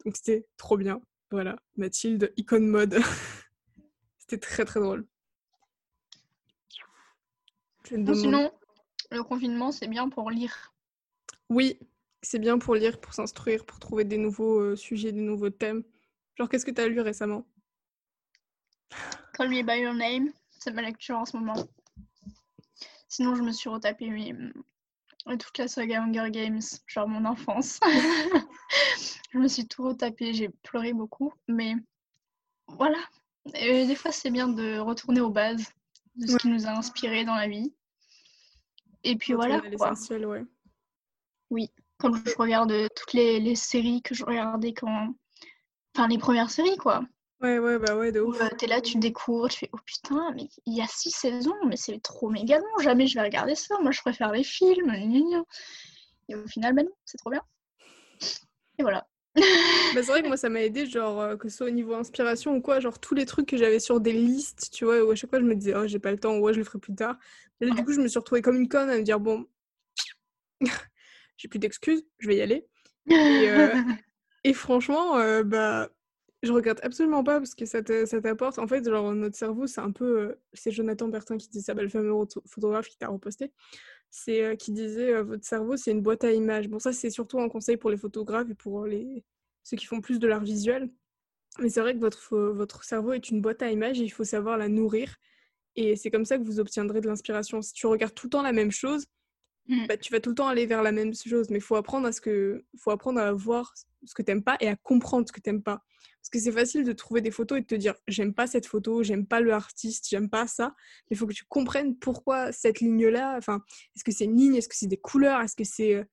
Donc 0.05 0.17
c'était 0.17 0.47
trop 0.57 0.79
bien. 0.79 1.03
Voilà, 1.31 1.57
Mathilde, 1.77 2.33
icône 2.37 2.67
mode. 2.67 2.99
c'était 4.19 4.39
très 4.39 4.65
très 4.65 4.81
drôle. 4.81 5.07
Bon, 7.91 8.15
sinon, 8.15 8.53
le 9.11 9.23
confinement, 9.23 9.73
c'est 9.73 9.89
bien 9.89 10.09
pour 10.09 10.31
lire. 10.31 10.75
Oui, 11.49 11.79
c'est 12.23 12.39
bien 12.39 12.59
pour 12.59 12.75
lire, 12.75 13.01
pour 13.01 13.15
s'instruire, 13.15 13.65
pour 13.65 13.79
trouver 13.79 14.05
des 14.05 14.19
nouveaux 14.19 14.61
euh, 14.61 14.77
sujets, 14.77 15.13
des 15.13 15.21
nouveaux 15.21 15.51
thèmes. 15.51 15.83
Genre, 16.37 16.49
qu'est-ce 16.49 16.67
que 16.67 16.71
tu 16.71 16.81
as 16.81 16.89
lu 16.89 17.01
récemment? 17.01 17.47
Call 19.35 19.49
Me 19.49 19.63
By 19.63 19.81
Your 19.81 19.95
Name, 19.95 20.33
c'est 20.51 20.73
ma 20.73 20.83
lecture 20.83 21.17
en 21.17 21.25
ce 21.25 21.37
moment. 21.37 21.57
Sinon, 23.09 23.35
je 23.35 23.43
me 23.43 23.53
suis 23.53 23.71
retapé 23.71 24.11
mes- 24.11 24.35
toute 25.27 25.59
la 25.59 25.69
saga 25.69 26.03
Hunger 26.03 26.31
Games, 26.31 26.61
genre 26.87 27.09
mon 27.09 27.25
enfance. 27.25 27.81
je 29.33 29.39
me 29.39 29.49
suis 29.49 29.67
tout 29.67 29.85
retapé, 29.85 30.33
j'ai 30.33 30.49
pleuré 30.49 30.93
beaucoup, 30.93 31.33
mais 31.49 31.75
voilà. 32.69 32.99
Et 33.55 33.87
des 33.87 33.95
fois, 33.95 34.13
c'est 34.13 34.31
bien 34.31 34.49
de 34.49 34.79
retourner 34.79 35.21
aux 35.21 35.31
bases, 35.31 35.73
de 36.17 36.27
ce 36.27 36.37
qui 36.37 36.49
nous 36.49 36.67
a 36.67 36.71
inspiré 36.71 37.25
dans 37.25 37.35
la 37.35 37.49
vie. 37.49 37.73
Et 39.05 39.17
puis 39.17 39.33
voilà. 39.33 39.61
Quoi. 39.77 39.95
Ouais. 40.27 40.45
Oui, 41.51 41.71
comme 41.99 42.17
je 42.27 42.35
regarde 42.37 42.73
toutes 42.95 43.13
les, 43.13 43.41
les, 43.41 43.55
séries 43.55 44.03
que 44.03 44.15
je 44.15 44.25
regardais 44.25 44.75
quand. 44.75 45.15
Enfin, 45.95 46.09
les 46.09 46.19
premières 46.19 46.51
séries, 46.51 46.77
quoi. 46.77 47.03
Ouais, 47.41 47.59
ouais, 47.61 47.79
bah 47.79 47.97
ouais, 47.97 48.11
de 48.11 48.21
ouf. 48.21 48.37
T'es 48.59 48.67
là, 48.67 48.81
tu 48.81 48.99
découvres, 48.99 49.49
tu 49.49 49.61
fais 49.61 49.71
oh 49.73 49.79
putain, 49.85 50.33
mais 50.35 50.49
il 50.67 50.77
y 50.77 50.83
a 50.83 50.87
six 50.89 51.11
saisons, 51.11 51.55
mais 51.67 51.77
c'est 51.77 52.03
trop 52.03 52.31
méga 52.31 52.59
long, 52.59 52.83
jamais 52.83 53.07
je 53.07 53.15
vais 53.15 53.23
regarder 53.23 53.55
ça. 53.55 53.77
Moi, 53.81 53.93
je 53.93 54.01
préfère 54.01 54.33
les 54.33 54.43
films. 54.43 54.93
Et 56.29 56.35
au 56.35 56.47
final, 56.49 56.75
ben 56.75 56.85
non, 56.85 56.93
c'est 57.05 57.19
trop 57.19 57.31
bien. 57.31 57.43
Et 58.79 58.83
voilà. 58.83 59.07
bah, 59.37 60.03
c'est 60.03 60.07
vrai 60.07 60.23
que 60.23 60.27
moi, 60.27 60.37
ça 60.37 60.49
m'a 60.49 60.63
aidé, 60.63 60.87
genre, 60.87 61.21
euh, 61.21 61.37
que 61.37 61.49
ce 61.49 61.59
soit 61.59 61.69
au 61.69 61.71
niveau 61.71 61.95
inspiration 61.95 62.57
ou 62.57 62.61
quoi, 62.61 62.81
genre 62.81 62.99
tous 62.99 63.15
les 63.15 63.25
trucs 63.25 63.47
que 63.47 63.57
j'avais 63.57 63.79
sur 63.79 64.01
des 64.01 64.13
listes, 64.13 64.71
tu 64.73 64.85
vois, 64.85 65.05
où 65.05 65.11
à 65.11 65.15
chaque 65.15 65.31
fois 65.31 65.39
je 65.39 65.45
me 65.45 65.55
disais, 65.55 65.75
oh, 65.77 65.87
j'ai 65.87 66.01
pas 66.01 66.11
le 66.11 66.19
temps, 66.19 66.37
ou 66.37 66.41
ouais, 66.41 66.53
je 66.53 66.59
le 66.59 66.65
ferai 66.65 66.79
plus 66.81 66.95
tard. 66.95 67.17
Et 67.61 67.67
là, 67.67 67.75
du 67.75 67.85
coup, 67.85 67.93
je 67.93 68.01
me 68.01 68.09
suis 68.09 68.19
retrouvée 68.19 68.43
comme 68.43 68.57
une 68.57 68.69
conne 68.69 68.91
à 68.91 68.97
me 68.97 69.03
dire, 69.03 69.21
bon, 69.21 69.47
j'ai 71.37 71.49
plus 71.49 71.61
d'excuses, 71.61 72.05
je 72.19 72.27
vais 72.27 72.37
y 72.37 72.43
aller. 72.43 72.67
Et, 73.07 73.49
euh, 73.49 73.75
et 74.45 74.53
franchement, 74.53 75.19
euh, 75.19 75.45
bah, 75.45 75.89
je 76.43 76.53
regrette 76.53 76.81
absolument 76.85 77.25
pas 77.25 77.39
parce 77.39 77.55
que 77.55 77.67
ça 77.67 77.83
t'apporte. 77.83 78.59
En 78.59 78.67
fait, 78.67 78.89
genre, 78.89 79.13
notre 79.15 79.37
cerveau, 79.37 79.67
c'est 79.67 79.81
un 79.81 79.91
peu. 79.91 80.37
c'est 80.53 80.71
Jonathan 80.71 81.09
Bertin 81.09 81.37
qui 81.37 81.49
dit 81.49 81.63
ça, 81.63 81.75
bah, 81.75 81.83
le 81.83 81.89
fameux 81.89 82.13
photographe 82.47 82.89
qui 82.89 82.97
t'a 82.97 83.09
reposté. 83.09 83.53
C'est 84.11 84.57
qui 84.57 84.73
disait 84.73 85.23
votre 85.23 85.45
cerveau, 85.45 85.77
c'est 85.77 85.91
une 85.91 86.01
boîte 86.03 86.25
à 86.25 86.33
images. 86.33 86.69
Bon, 86.69 86.79
ça, 86.79 86.93
c'est 86.93 87.11
surtout 87.11 87.41
un 87.41 87.49
conseil 87.49 87.77
pour 87.77 87.91
les 87.91 87.97
photographes 87.97 88.51
et 88.51 88.55
pour 88.55 88.87
les, 88.87 89.25
ceux 89.65 89.77
qui 89.77 89.87
font 89.87 90.01
plus 90.01 90.19
de 90.19 90.27
l'art 90.27 90.43
visuel. 90.43 90.91
Mais 91.61 91.69
c'est 91.71 91.81
vrai 91.81 91.95
que 91.95 92.01
votre, 92.01 92.37
votre 92.37 92.85
cerveau 92.85 93.13
est 93.13 93.31
une 93.31 93.41
boîte 93.41 93.63
à 93.63 93.71
images 93.71 94.01
et 94.01 94.05
il 94.05 94.11
faut 94.11 94.25
savoir 94.25 94.57
la 94.59 94.69
nourrir. 94.69 95.17
Et 95.77 95.97
c'est 95.97 96.11
comme 96.11 96.25
ça 96.25 96.39
que 96.39 96.43
vous 96.43 96.61
obtiendrez 96.61 97.01
de 97.01 97.09
l'inspiration. 97.09 97.63
Si 97.63 97.73
tu 97.73 97.87
regardes 97.87 98.15
tout 98.15 98.27
le 98.27 98.31
temps 98.31 98.43
la 98.43 98.53
même 98.53 98.71
chose, 98.71 99.07
mmh. 99.69 99.87
bah, 99.87 99.97
tu 99.97 100.13
vas 100.13 100.21
tout 100.21 100.31
le 100.31 100.35
temps 100.35 100.49
aller 100.49 100.67
vers 100.67 100.83
la 100.83 100.93
même 100.93 101.15
chose. 101.15 101.51
Mais 101.51 101.59
il 101.59 101.63
faut 101.63 101.77
apprendre 101.77 102.07
à 102.07 102.13
ce 102.13 102.21
que, 102.21 102.65
faut 102.79 102.91
apprendre 102.91 103.21
à 103.21 103.33
voir 103.33 103.75
ce 104.05 104.15
que 104.15 104.23
t'aimes 104.23 104.43
pas 104.43 104.57
et 104.61 104.69
à 104.69 104.77
comprendre 104.77 105.27
ce 105.27 105.33
que 105.33 105.41
t'aimes 105.41 105.63
pas. 105.63 105.83
Parce 106.21 106.31
que 106.31 106.41
c'est 106.41 106.53
facile 106.53 106.85
de 106.85 106.93
trouver 106.93 107.21
des 107.21 107.31
photos 107.31 107.59
et 107.59 107.61
de 107.63 107.67
te 107.67 107.75
dire 107.75 107.95
j'aime 108.07 108.35
pas 108.35 108.47
cette 108.47 108.67
photo, 108.67 109.03
j'aime 109.03 109.27
pas 109.27 109.41
le 109.41 109.53
artiste, 109.53 110.09
j'aime 110.09 110.29
pas 110.29 110.47
ça. 110.47 110.75
Mais 110.77 111.15
il 111.15 111.17
faut 111.17 111.27
que 111.27 111.33
tu 111.33 111.45
comprennes 111.45 111.97
pourquoi 111.97 112.53
cette 112.53 112.81
ligne-là. 112.81 113.37
Enfin, 113.39 113.63
est-ce 113.97 114.05
que 114.05 114.13
c'est 114.13 114.25
une 114.25 114.37
ligne, 114.37 114.57
est-ce 114.57 114.69
que 114.69 114.77
c'est 114.77 114.89
des 114.89 114.99
couleurs, 114.99 115.41
est-ce 115.41 115.57
que 115.57 115.65
c'est 115.65 115.95
euh, 115.95 116.05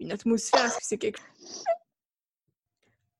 une 0.00 0.10
atmosphère, 0.10 0.64
est-ce 0.64 0.78
que 0.78 0.84
c'est 0.84 0.98
quelque 0.98 1.18
chose 1.18 1.64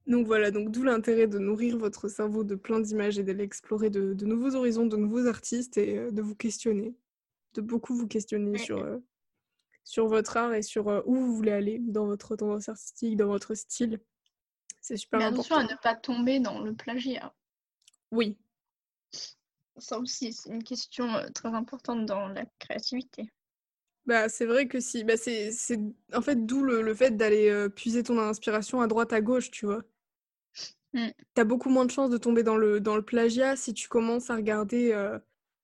donc 0.09 0.27
voilà, 0.27 0.51
donc 0.51 0.73
d'où 0.73 0.83
l'intérêt 0.83 1.29
de 1.29 1.39
nourrir 1.39 1.79
votre 1.79 2.09
cerveau 2.09 2.43
de 2.43 2.57
plein 2.57 2.81
d'images 2.81 3.21
et 3.21 3.23
d'aller 3.23 3.45
explorer 3.45 3.89
de, 3.89 4.15
nouveaux 4.25 4.57
horizons, 4.57 4.85
de 4.85 4.97
nouveaux 4.97 5.29
artistes 5.29 5.79
et 5.79 5.97
euh, 5.97 6.11
de 6.11 6.21
vous 6.23 6.35
questionner, 6.35 6.97
de 7.55 7.61
beaucoup 7.61 7.95
vous 7.95 8.09
questionner 8.09 8.59
sur, 8.59 8.79
euh, 8.79 8.99
sur 9.85 10.07
votre 10.07 10.37
art 10.37 10.55
et 10.55 10.63
sur 10.63 10.89
euh, 10.89 11.03
où 11.07 11.15
vous 11.15 11.35
voulez 11.35 11.53
aller 11.53 11.79
dans 11.81 12.07
votre 12.07 12.37
tendance 12.37 12.69
artistique, 12.69 13.17
dans 13.17 13.27
votre 13.27 13.55
style. 13.55 14.01
C'est 14.81 14.97
super 14.97 15.21
Mais 15.21 15.27
attention 15.27 15.57
à 15.57 15.65
ne 15.65 15.77
pas 15.83 15.95
tomber 15.95 16.41
dans 16.41 16.61
le 16.61 16.75
plagiat. 16.75 17.35
Oui. 18.11 18.37
Ça 19.79 19.99
aussi, 19.99 20.33
c'est 20.33 20.51
une 20.51 20.65
question 20.65 21.07
très 21.35 21.49
importante 21.51 22.05
dans 22.07 22.29
la 22.29 22.45
créativité. 22.59 23.33
Bah, 24.07 24.29
c'est 24.29 24.47
vrai 24.47 24.67
que 24.67 24.81
si. 24.81 25.05
Bah, 25.05 25.17
c'est, 25.17 25.53
en 26.13 26.21
fait 26.21 26.45
d'où 26.45 26.63
le, 26.63 26.83
le 26.83 26.95
fait 26.95 27.17
d'aller 27.17 27.69
puiser 27.75 28.03
ton 28.03 28.19
inspiration 28.19 28.81
à 28.81 28.89
droite, 28.89 29.13
à 29.13 29.21
gauche, 29.21 29.51
tu 29.51 29.67
vois. 29.67 29.83
Mmh. 30.95 31.09
T'as 31.35 31.45
beaucoup 31.45 31.71
moins 31.71 31.87
de 31.87 31.91
chances 31.91 32.11
de 32.11 32.19
tomber 32.19 32.43
dans 32.43 32.57
le, 32.57 32.81
dans 32.81 32.97
le 32.97 33.03
plagiat 33.03 33.57
si 33.57 33.73
tu 33.73 33.89
commences 33.89 34.29
à 34.29 34.37
regarder 34.37 34.93
euh, 34.93 35.19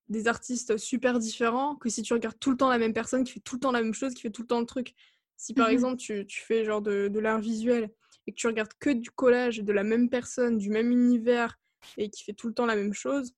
des 0.09 0.27
artistes 0.29 0.77
super 0.77 1.19
différents 1.19 1.77
que 1.77 1.89
si 1.89 2.03
tu 2.03 2.13
regardes 2.13 2.39
tout 2.39 2.51
le 2.51 2.57
temps 2.57 2.71
la 2.71 2.79
même 2.79 2.95
personne 2.95 3.25
qui 3.25 3.35
fait 3.35 3.41
tout 3.41 3.57
le 3.57 3.61
temps 3.61 3.73
la 3.73 3.83
même 3.83 3.95
chose, 3.95 4.15
qui 4.15 4.23
fait 4.23 4.31
tout 4.31 4.43
le 4.43 4.49
temps 4.49 4.61
le 4.61 4.67
truc. 4.67 4.95
Si 5.37 5.55
par 5.55 5.69
mmh 5.69 5.73
exemple 5.73 5.97
tu, 5.97 6.27
tu, 6.27 6.41
fais 6.41 6.65
genre 6.65 6.83
de, 6.83 7.09
de 7.09 7.21
l'art 7.21 7.41
visuel 7.41 7.91
et 8.27 8.33
que 8.33 8.37
tu 8.37 8.47
regardes 8.47 8.73
que 8.81 8.91
du 8.91 9.11
collage 9.11 9.59
de 9.59 9.73
la 9.73 9.85
même 9.85 10.11
personne, 10.11 10.59
du 10.59 10.71
même 10.71 10.91
univers 10.91 11.59
et 11.97 12.11
qui 12.11 12.25
fait 12.25 12.33
tout 12.33 12.49
le 12.49 12.55
temps 12.55 12.67
la 12.67 12.77
même 12.77 12.93
chose, 12.93 13.33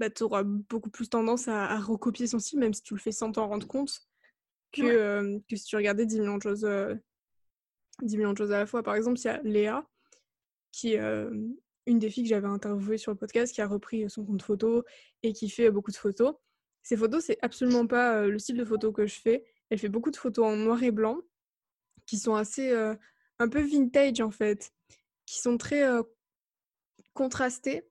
bah, 0.00 0.08
tu 0.08 0.22
auras 0.22 0.42
beaucoup 0.42 0.88
plus 0.88 1.10
tendance 1.10 1.46
à, 1.46 1.78
recopier 1.78 2.26
son 2.26 2.38
style, 2.38 2.58
même 2.58 2.72
si 2.72 2.82
tu 2.82 2.94
le 2.94 3.00
fais 3.00 3.12
sans 3.12 3.30
t'en 3.32 3.46
rendre 3.48 3.66
compte, 3.66 4.00
que, 4.72 4.82
euh, 4.82 5.38
que 5.46 5.56
si 5.56 5.64
tu 5.64 5.76
regardais 5.76 6.06
10 6.06 6.20
millions 6.20 6.38
de 6.38 6.42
choses, 6.42 6.60
10 6.60 6.66
euh, 6.66 6.96
millions 8.16 8.32
de 8.32 8.38
choses 8.38 8.50
à 8.50 8.58
la 8.58 8.66
fois. 8.66 8.82
Par 8.82 8.94
exemple, 8.94 9.18
il 9.20 9.24
y 9.24 9.28
a 9.28 9.42
Léa, 9.42 9.86
qui 10.72 10.96
euh, 10.96 11.30
une 11.90 11.98
des 11.98 12.08
filles 12.08 12.22
que 12.22 12.28
j'avais 12.28 12.46
interviewées 12.46 12.98
sur 12.98 13.10
le 13.10 13.18
podcast, 13.18 13.52
qui 13.52 13.60
a 13.60 13.66
repris 13.66 14.08
son 14.08 14.24
compte 14.24 14.42
photo 14.42 14.84
et 15.22 15.32
qui 15.32 15.50
fait 15.50 15.70
beaucoup 15.70 15.90
de 15.90 15.96
photos. 15.96 16.34
Ces 16.82 16.96
photos, 16.96 17.24
c'est 17.24 17.38
absolument 17.42 17.86
pas 17.86 18.26
le 18.26 18.38
style 18.38 18.56
de 18.56 18.64
photo 18.64 18.92
que 18.92 19.06
je 19.06 19.20
fais. 19.20 19.44
Elle 19.68 19.78
fait 19.78 19.88
beaucoup 19.88 20.10
de 20.10 20.16
photos 20.16 20.46
en 20.46 20.56
noir 20.56 20.82
et 20.82 20.92
blanc, 20.92 21.18
qui 22.06 22.16
sont 22.16 22.34
assez 22.34 22.72
un 23.38 23.48
peu 23.48 23.60
vintage 23.60 24.20
en 24.20 24.30
fait, 24.30 24.72
qui 25.26 25.40
sont 25.40 25.58
très 25.58 25.84
contrastées. 27.12 27.82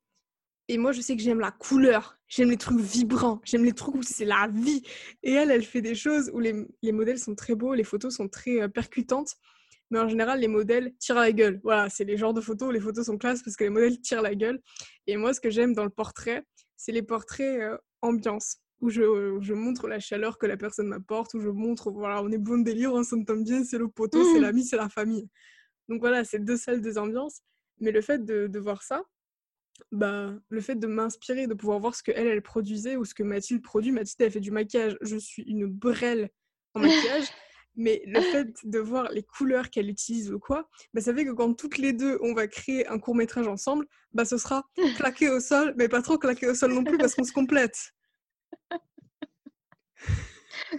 Et 0.70 0.78
moi, 0.78 0.92
je 0.92 1.02
sais 1.02 1.16
que 1.16 1.22
j'aime 1.22 1.40
la 1.40 1.52
couleur, 1.52 2.18
j'aime 2.28 2.52
les 2.52 2.58
trucs 2.58 2.80
vibrants, 2.80 3.42
j'aime 3.44 3.66
les 3.66 3.74
trucs 3.74 3.96
où 3.96 4.04
c'est 4.04 4.26
la 4.26 4.48
vie. 4.54 4.84
Et 5.24 5.34
elle, 5.34 5.52
elle 5.52 5.66
fait 5.66 5.82
des 5.82 5.96
choses 5.96 6.32
où 6.34 6.40
les, 6.40 6.54
les 6.82 6.92
modèles 6.92 7.20
sont 7.20 7.36
très 7.36 7.56
beaux, 7.56 7.74
les 7.74 7.84
photos 7.84 8.16
sont 8.16 8.30
très 8.30 8.70
percutantes 8.70 9.36
mais 9.90 10.00
en 10.00 10.08
général, 10.08 10.40
les 10.40 10.48
modèles 10.48 10.94
tirent 11.00 11.16
la 11.16 11.32
gueule. 11.32 11.60
Voilà, 11.64 11.90
c'est 11.90 12.04
les 12.04 12.18
genres 12.18 12.34
de 12.34 12.42
photos 12.42 12.70
où 12.70 12.72
les 12.72 12.80
photos 12.80 13.06
sont 13.06 13.18
classes 13.18 13.42
parce 13.42 13.56
que 13.56 13.64
les 13.64 13.70
modèles 13.70 14.00
tirent 14.02 14.22
la 14.22 14.36
gueule. 14.36 14.62
Et 15.08 15.18
moi, 15.18 15.34
ce 15.34 15.42
que 15.42 15.50
j'aime 15.50 15.74
dans 15.74 15.84
le 15.84 15.90
portrait, 15.90 16.44
c'est 16.78 16.92
les 16.92 17.02
portraits 17.02 17.62
euh, 17.62 17.78
ambiance, 18.02 18.58
où 18.82 18.90
je, 18.90 19.38
je, 19.42 19.54
montre 19.54 19.88
la 19.88 20.00
chaleur 20.00 20.38
que 20.38 20.46
la 20.46 20.58
personne 20.58 20.88
m'apporte, 20.88 21.34
où 21.34 21.40
je 21.42 21.50
montre, 21.50 21.92
voilà, 21.92 22.22
on 22.24 22.32
est 22.32 22.38
bon 22.38 22.60
délire, 22.64 22.94
on 22.94 23.04
s'entend 23.04 23.36
bien, 23.36 23.64
c'est 23.64 23.78
le 23.78 23.90
poteau, 23.90 24.24
c'est 24.24 24.40
mmh. 24.40 24.42
l'ami, 24.42 24.64
c'est 24.64 24.78
la 24.78 24.90
famille. 24.90 25.28
Donc 25.90 26.00
voilà, 26.00 26.24
c'est 26.24 26.40
deux 26.40 26.58
salles, 26.58 26.82
deux 26.82 26.98
ambiances. 26.98 27.42
Mais 27.80 27.92
le 27.92 28.02
fait 28.02 28.24
de, 28.24 28.48
de 28.48 28.60
voir 28.60 28.84
ça, 28.84 29.04
bah, 29.92 30.34
le 30.50 30.62
fait 30.62 30.76
de 30.76 30.88
m'inspirer, 30.88 31.48
de 31.48 31.54
pouvoir 31.54 31.80
voir 31.80 31.96
ce 31.96 32.04
que 32.04 32.12
elle, 32.12 32.28
elle 32.28 32.42
produisait 32.42 32.96
ou 32.96 33.06
ce 33.06 33.14
que 33.14 33.24
Mathilde 33.24 33.62
produit. 33.62 33.92
Mathilde, 33.92 34.22
elle 34.22 34.32
fait 34.32 34.40
du 34.40 34.52
maquillage. 34.52 34.98
Je 35.02 35.18
suis 35.18 35.44
une 35.44 35.66
brêle 35.66 36.30
en 36.76 36.80
maquillage. 36.82 37.28
Mais 37.76 38.02
le 38.06 38.20
fait 38.22 38.48
de 38.64 38.80
voir 38.80 39.10
les 39.12 39.24
couleurs 39.24 39.70
qu'elle 39.70 39.90
utilise 39.90 40.32
ou 40.32 40.40
quoi, 40.40 40.70
bah, 40.94 41.02
ça 41.02 41.14
fait 41.14 41.26
que 41.26 41.32
quand 41.32 41.54
toutes 41.54 41.78
les 41.78 41.94
deux, 41.94 42.18
on 42.22 42.34
va 42.34 42.48
créer 42.48 42.88
un 42.88 43.00
court 43.00 43.16
métrage 43.16 43.48
ensemble, 43.48 43.86
bah, 44.12 44.26
ce 44.26 44.38
sera 44.38 44.66
claqué 44.98 45.30
au 45.30 45.40
sol, 45.40 45.74
mais 45.78 45.88
pas 45.88 46.02
trop 46.02 46.18
claqué 46.18 46.48
au 46.48 46.56
sol 46.56 46.74
non 46.74 46.84
plus 46.84 46.98
parce 46.98 47.16
qu'on 47.16 47.24
se 47.24 47.34
complète. 47.34 47.94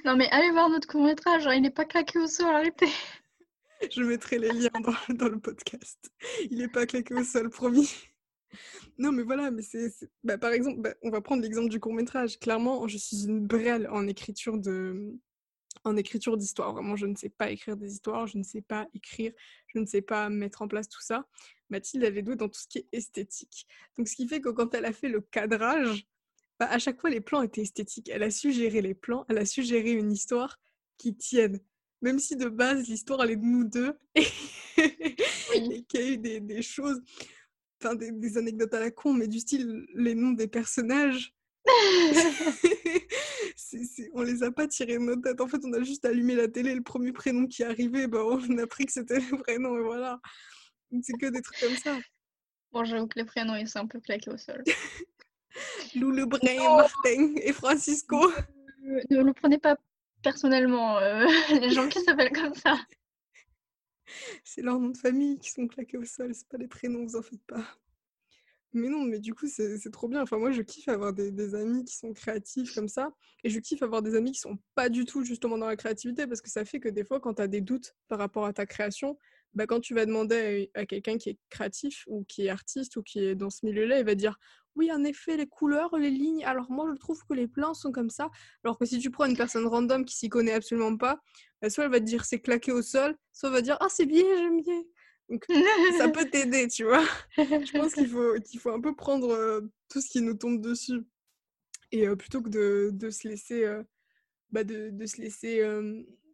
Non 0.04 0.14
mais 0.16 0.28
allez 0.30 0.50
voir 0.52 0.68
notre 0.68 0.86
court 0.86 1.02
métrage, 1.02 1.46
hein, 1.46 1.54
il 1.54 1.62
n'est 1.62 1.70
pas 1.70 1.84
claqué 1.84 2.18
au 2.18 2.26
sol, 2.26 2.54
arrêtez. 2.54 2.86
Je 3.90 4.02
mettrai 4.02 4.38
les 4.38 4.52
liens 4.52 4.70
dans, 5.08 5.28
le 5.28 5.38
podcast. 5.38 6.10
Il 6.50 6.58
n'est 6.58 6.68
pas 6.68 6.86
claqué 6.86 7.14
au 7.14 7.24
sol, 7.24 7.50
promis. 7.50 7.90
Non, 8.98 9.12
mais 9.12 9.22
voilà, 9.22 9.50
mais 9.50 9.62
c'est. 9.62 9.90
Bah, 10.22 10.36
par 10.36 10.52
exemple, 10.52 10.80
bah, 10.80 10.94
on 11.02 11.10
va 11.10 11.20
prendre 11.20 11.42
l'exemple 11.42 11.70
du 11.70 11.80
court 11.80 11.94
métrage. 11.94 12.38
Clairement, 12.38 12.86
je 12.88 12.98
suis 12.98 13.24
une 13.24 13.40
brêle 13.46 13.88
en 13.90 14.06
écriture 14.06 14.58
de, 14.58 15.18
en 15.84 15.96
écriture 15.96 16.36
d'histoire. 16.36 16.72
Vraiment, 16.72 16.96
je 16.96 17.06
ne 17.06 17.14
sais 17.14 17.28
pas 17.28 17.50
écrire 17.50 17.76
des 17.76 17.92
histoires, 17.92 18.26
je 18.26 18.38
ne 18.38 18.42
sais 18.42 18.62
pas 18.62 18.88
écrire, 18.94 19.32
je 19.68 19.78
ne 19.78 19.86
sais 19.86 20.02
pas 20.02 20.28
mettre 20.28 20.62
en 20.62 20.68
place 20.68 20.88
tout 20.88 21.00
ça. 21.00 21.26
Mathilde 21.70 22.04
avait 22.04 22.22
doué 22.22 22.36
dans 22.36 22.48
tout 22.48 22.60
ce 22.60 22.68
qui 22.68 22.78
est 22.78 22.88
esthétique. 22.92 23.66
Donc, 23.96 24.08
ce 24.08 24.16
qui 24.16 24.26
fait 24.26 24.40
que 24.40 24.48
quand 24.48 24.74
elle 24.74 24.84
a 24.84 24.92
fait 24.92 25.08
le 25.08 25.20
cadrage, 25.20 26.06
bah, 26.58 26.68
à 26.70 26.78
chaque 26.78 27.00
fois, 27.00 27.10
les 27.10 27.20
plans 27.20 27.42
étaient 27.42 27.62
esthétiques. 27.62 28.10
Elle 28.10 28.22
a 28.22 28.30
su 28.30 28.52
gérer 28.52 28.82
les 28.82 28.94
plans, 28.94 29.24
elle 29.28 29.38
a 29.38 29.46
su 29.46 29.62
gérer 29.62 29.92
une 29.92 30.12
histoire 30.12 30.58
qui 30.98 31.16
tienne. 31.16 31.60
Même 32.02 32.18
si 32.18 32.36
de 32.36 32.48
base, 32.48 32.88
l'histoire, 32.88 33.22
elle 33.22 33.32
est 33.32 33.36
de 33.36 33.44
nous 33.44 33.64
deux 33.64 33.94
et, 34.14 35.84
qu'il 35.84 36.00
y 36.00 36.02
a 36.02 36.06
eu 36.06 36.18
des, 36.18 36.62
choses, 36.62 37.00
enfin, 37.80 37.94
des, 37.94 38.10
des 38.12 38.38
anecdotes 38.38 38.74
à 38.74 38.80
la 38.80 38.90
con, 38.90 39.12
mais 39.12 39.28
du 39.28 39.38
style 39.40 39.86
les 39.94 40.14
noms 40.14 40.32
des 40.32 40.48
personnages. 40.48 41.34
on 44.14 44.22
les 44.22 44.42
a 44.42 44.50
pas 44.50 44.66
tirés 44.66 44.94
de 44.94 44.98
notre 45.00 45.22
tête. 45.22 45.40
En 45.40 45.48
fait, 45.48 45.64
on 45.64 45.72
a 45.72 45.82
juste 45.82 46.04
allumé 46.04 46.34
la 46.34 46.48
télé, 46.48 46.74
le 46.74 46.82
premier 46.82 47.12
prénom 47.12 47.46
qui 47.46 47.62
arrivait, 47.62 48.06
bah, 48.06 48.20
on 48.24 48.58
a 48.58 48.62
appris 48.62 48.86
que 48.86 48.92
c'était 48.92 49.20
le 49.20 49.38
prénom, 49.38 49.78
et 49.78 49.82
voilà. 49.82 50.20
C'est 51.02 51.12
que 51.14 51.26
des 51.26 51.42
trucs 51.42 51.60
comme 51.60 51.76
ça. 51.76 51.98
Bon, 52.72 52.84
j'avoue 52.84 53.06
que 53.06 53.18
les 53.18 53.24
prénoms, 53.24 53.56
ils 53.56 53.68
sont 53.68 53.80
un 53.80 53.86
peu 53.86 54.00
claqués 54.00 54.30
au 54.30 54.36
sol. 54.36 54.62
Lou 55.96 56.10
Lebrun, 56.10 56.38
oh 56.60 56.76
Martin 56.76 57.34
et 57.36 57.52
Francisco. 57.52 58.32
Ne, 58.82 59.22
le 59.22 59.32
prenez 59.32 59.58
pas 59.58 59.76
personnellement, 60.22 60.98
euh, 60.98 61.26
les 61.50 61.70
gens 61.70 61.88
qui 61.88 62.00
s'appellent 62.00 62.32
comme 62.32 62.54
ça. 62.54 62.78
C'est 64.44 64.62
leurs 64.62 64.78
noms 64.78 64.90
de 64.90 64.96
famille 64.96 65.38
qui 65.38 65.50
sont 65.50 65.66
claqués 65.66 65.96
au 65.96 66.04
sol, 66.04 66.34
c'est 66.34 66.48
pas 66.48 66.58
les 66.58 66.68
prénoms, 66.68 67.04
vous 67.04 67.16
en 67.16 67.22
faites 67.22 67.44
pas. 67.46 67.64
Mais 68.72 68.88
non, 68.88 69.02
mais 69.02 69.18
du 69.18 69.34
coup, 69.34 69.48
c'est 69.48 69.90
trop 69.90 70.06
bien. 70.06 70.22
Enfin, 70.22 70.38
moi, 70.38 70.52
je 70.52 70.62
kiffe 70.62 70.88
avoir 70.88 71.12
des, 71.12 71.54
amis 71.54 71.84
qui 71.84 71.96
sont 71.96 72.12
créatifs 72.12 72.72
comme 72.74 72.88
ça. 72.88 73.10
Et 73.42 73.50
je 73.50 73.58
kiffe 73.58 73.82
avoir 73.82 74.00
des 74.00 74.14
amis 74.14 74.32
qui 74.32 74.38
sont 74.38 74.58
pas 74.74 74.88
du 74.88 75.04
tout 75.04 75.24
justement 75.24 75.58
dans 75.58 75.66
la 75.66 75.76
créativité 75.76 76.26
parce 76.26 76.40
que 76.40 76.50
ça 76.50 76.64
fait 76.64 76.78
que 76.78 76.88
des 76.88 77.04
fois, 77.04 77.20
quand 77.20 77.34
tu 77.34 77.42
as 77.42 77.48
des 77.48 77.60
doutes 77.60 77.96
par 78.06 78.18
rapport 78.18 78.44
à 78.44 78.52
ta 78.52 78.66
création, 78.66 79.18
bah, 79.54 79.66
quand 79.66 79.80
tu 79.80 79.94
vas 79.94 80.06
demander 80.06 80.70
à, 80.74 80.86
quelqu'un 80.86 81.18
qui 81.18 81.30
est 81.30 81.38
créatif 81.48 82.04
ou 82.06 82.24
qui 82.24 82.46
est 82.46 82.48
artiste 82.50 82.96
ou 82.96 83.02
qui 83.02 83.18
est 83.24 83.34
dans 83.34 83.50
ce 83.50 83.66
milieu-là, 83.66 83.98
il 83.98 84.04
va 84.04 84.14
dire 84.14 84.38
oui, 84.76 84.92
en 84.92 85.02
effet, 85.02 85.36
les 85.36 85.48
couleurs, 85.48 85.96
les 85.96 86.10
lignes, 86.10 86.44
alors 86.44 86.70
moi 86.70 86.88
je 86.92 86.98
trouve 86.98 87.24
que 87.28 87.34
les 87.34 87.48
plans 87.48 87.74
sont 87.74 87.90
comme 87.90 88.10
ça. 88.10 88.30
Alors 88.62 88.78
que 88.78 88.86
si 88.86 89.00
tu 89.00 89.10
prends 89.10 89.24
une 89.24 89.36
personne 89.36 89.66
random 89.66 90.04
qui 90.04 90.16
s'y 90.16 90.28
connaît 90.28 90.52
absolument 90.52 90.96
pas, 90.96 91.20
bah, 91.60 91.70
soit 91.70 91.84
elle 91.84 91.90
va 91.90 91.98
te 91.98 92.04
dire 92.04 92.24
c'est 92.24 92.38
claqué 92.38 92.70
au 92.70 92.82
sol, 92.82 93.16
soit 93.32 93.48
elle 93.48 93.54
va 93.56 93.62
dire 93.62 93.76
ah 93.80 93.88
c'est 93.88 94.06
bien, 94.06 94.24
j'aime 94.36 94.62
bien. 94.62 94.82
Donc 95.30 95.46
ça 95.96 96.08
peut 96.08 96.28
t'aider, 96.28 96.66
tu 96.66 96.84
vois. 96.84 97.04
Je 97.36 97.78
pense 97.78 97.94
qu'il 97.94 98.08
faut, 98.08 98.34
qu'il 98.40 98.58
faut 98.58 98.72
un 98.72 98.80
peu 98.80 98.94
prendre 98.94 99.30
euh, 99.30 99.60
tout 99.88 100.00
ce 100.00 100.10
qui 100.10 100.20
nous 100.22 100.34
tombe 100.34 100.60
dessus. 100.60 101.04
Et 101.92 102.08
euh, 102.08 102.16
plutôt 102.16 102.42
que 102.42 102.48
de, 102.48 102.90
de 102.92 103.10
se 103.10 103.28
laisser, 103.28 103.64
euh, 103.64 103.82
bah 104.50 104.64
de, 104.64 104.90
de, 104.90 105.06
se 105.06 105.20
laisser, 105.20 105.64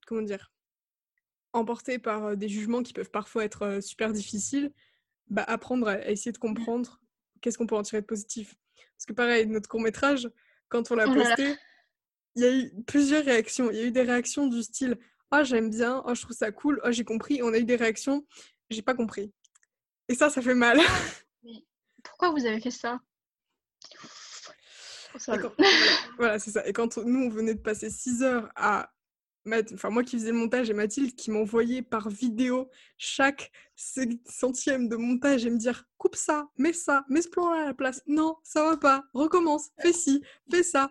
comment 0.07 0.23
dire, 0.23 0.51
emporter 1.53 1.99
par 1.99 2.37
des 2.37 2.49
jugements 2.49 2.83
qui 2.83 2.95
peuvent 2.95 3.11
parfois 3.11 3.45
être 3.45 3.81
super 3.83 4.13
difficiles, 4.13 4.73
bah 5.29 5.45
apprendre 5.47 5.89
à 5.89 6.11
essayer 6.11 6.33
de 6.33 6.39
comprendre 6.39 7.01
qu'est-ce 7.41 7.59
qu'on 7.59 7.67
peut 7.67 7.77
en 7.77 7.83
tirer 7.83 8.01
de 8.01 8.07
positif. 8.07 8.55
Parce 8.97 9.07
que 9.07 9.13
pareil, 9.13 9.47
notre 9.47 9.69
court 9.69 9.81
métrage, 9.81 10.31
quand 10.69 10.91
on 10.91 10.95
l'a 10.95 11.05
posté, 11.05 11.55
il 12.35 12.43
y 12.43 12.47
a 12.47 12.57
eu 12.57 12.73
plusieurs 12.87 13.25
réactions. 13.25 13.71
Il 13.71 13.77
y 13.77 13.81
a 13.81 13.85
eu 13.85 13.93
des 13.93 14.03
réactions 14.03 14.47
du 14.47 14.63
style 14.63 14.97
oh, 15.33 15.45
j'aime 15.45 15.71
bien, 15.71 16.03
oh, 16.07 16.15
je 16.15 16.23
trouve 16.23 16.37
ça 16.37 16.53
cool, 16.53 16.81
oh, 16.85 16.91
j'ai 16.91 17.05
compris. 17.05 17.43
On 17.43 17.53
a 17.53 17.59
eu 17.59 17.65
des 17.65 17.77
réactions 17.77 18.25
j'ai 18.71 18.83
pas 18.83 18.95
compris. 18.95 19.33
Et 20.09 20.15
ça, 20.15 20.31
ça 20.31 20.43
fait 20.43 20.55
mal. 20.55 20.79
pourquoi 22.05 22.31
vous 22.31 22.47
avez 22.47 22.61
fait 22.61 22.71
ça? 22.71 23.01
Voilà, 26.19 26.39
c'est 26.39 26.51
ça. 26.51 26.67
Et 26.67 26.73
quand 26.73 26.99
nous, 26.99 27.25
on 27.25 27.29
venait 27.29 27.55
de 27.55 27.61
passer 27.61 27.91
6 27.91 28.23
heures 28.23 28.51
à 28.55 28.93
enfin 29.73 29.91
moi 29.91 30.03
qui 30.03 30.17
faisais 30.19 30.33
le 30.33 30.39
montage 30.39 30.71
et 30.71 30.75
Mathilde 30.75 31.15
qui 31.15 31.31
m'envoyait 31.31 31.83
par 31.83 32.09
vidéo 32.09 32.69
chaque 32.97 33.53
centième 33.77 34.89
de 34.89 34.97
montage 34.97 35.47
et 35.47 35.51
me 35.51 35.57
dire 35.57 35.85
coupe 35.99 36.17
ça, 36.17 36.49
mets 36.59 36.73
ça, 36.73 37.05
mets 37.09 37.23
ce 37.23 37.29
plan 37.29 37.53
à 37.53 37.65
la 37.65 37.75
place. 37.75 38.03
Non, 38.07 38.37
ça 38.43 38.65
va 38.65 38.77
pas. 38.77 39.05
Recommence, 39.15 39.71
fais 39.79 39.93
ci, 39.93 40.23
fais 40.51 40.63
ça. 40.63 40.91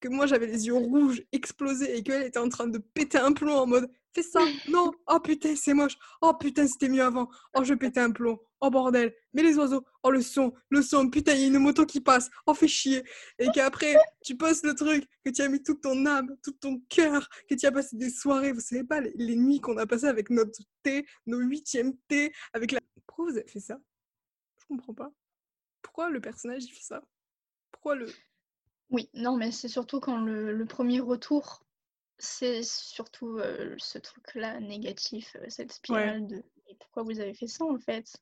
Que 0.00 0.08
moi 0.08 0.26
j'avais 0.26 0.46
les 0.46 0.66
yeux 0.66 0.74
rouges, 0.74 1.22
explosés 1.32 1.96
et 1.96 2.02
qu'elle 2.02 2.24
était 2.24 2.38
en 2.38 2.48
train 2.48 2.66
de 2.66 2.78
péter 2.78 3.18
un 3.18 3.32
plomb 3.32 3.54
en 3.54 3.66
mode 3.66 3.90
fais 4.14 4.22
ça, 4.22 4.40
non, 4.68 4.92
oh 5.08 5.20
putain, 5.20 5.56
c'est 5.56 5.74
moche, 5.74 5.96
oh 6.20 6.34
putain, 6.34 6.66
c'était 6.66 6.88
mieux 6.88 7.02
avant, 7.02 7.28
oh 7.54 7.64
je 7.64 7.74
pétais 7.74 8.00
un 8.00 8.10
plomb, 8.10 8.38
oh 8.60 8.70
bordel, 8.70 9.14
mais 9.32 9.42
les 9.42 9.56
oiseaux, 9.56 9.84
oh 10.02 10.10
le 10.10 10.22
son, 10.22 10.52
le 10.68 10.82
son, 10.82 11.08
putain, 11.08 11.32
il 11.34 11.40
y 11.40 11.44
a 11.44 11.46
une 11.46 11.58
moto 11.58 11.86
qui 11.86 12.00
passe, 12.00 12.30
oh 12.46 12.54
fais 12.54 12.68
chier. 12.68 13.02
Et 13.38 13.48
qu'après, 13.54 13.96
tu 14.24 14.36
postes 14.36 14.64
le 14.64 14.74
truc, 14.74 15.08
que 15.24 15.30
tu 15.30 15.42
as 15.42 15.48
mis 15.48 15.62
toute 15.62 15.82
ton 15.82 16.06
âme, 16.06 16.36
tout 16.42 16.52
ton 16.52 16.80
cœur, 16.88 17.28
que 17.48 17.54
tu 17.54 17.66
as 17.66 17.72
passé 17.72 17.96
des 17.96 18.10
soirées, 18.10 18.52
vous 18.52 18.60
savez 18.60 18.84
pas, 18.84 19.00
les, 19.00 19.36
nuits 19.36 19.60
qu'on 19.60 19.78
a 19.78 19.86
passées 19.86 20.06
avec 20.06 20.30
notre 20.30 20.60
thé, 20.82 21.06
nos 21.26 21.38
huitièmes 21.38 21.96
thé, 22.08 22.32
avec 22.52 22.72
la. 22.72 22.80
Pourquoi 23.06 23.30
vous 23.30 23.38
avez 23.38 23.48
fait 23.48 23.60
ça? 23.60 23.78
Je 24.60 24.66
comprends 24.66 24.94
pas. 24.94 25.10
Pourquoi 25.82 26.10
le 26.10 26.20
personnage 26.20 26.64
il 26.64 26.70
fait 26.70 26.82
ça? 26.82 27.02
Pourquoi 27.70 27.94
le. 27.94 28.06
Oui, 28.90 29.08
non, 29.14 29.36
mais 29.36 29.50
c'est 29.52 29.68
surtout 29.68 30.00
quand 30.00 30.18
le 30.18 30.64
premier 30.66 31.00
retour 31.00 31.61
c'est 32.22 32.62
surtout 32.62 33.40
ce 33.78 33.98
truc-là 33.98 34.60
négatif, 34.60 35.36
cette 35.48 35.72
spirale 35.72 36.26
de 36.26 36.42
pourquoi 36.78 37.02
vous 37.02 37.20
avez 37.20 37.34
fait 37.34 37.48
ça 37.48 37.64
en 37.64 37.78
fait? 37.78 38.16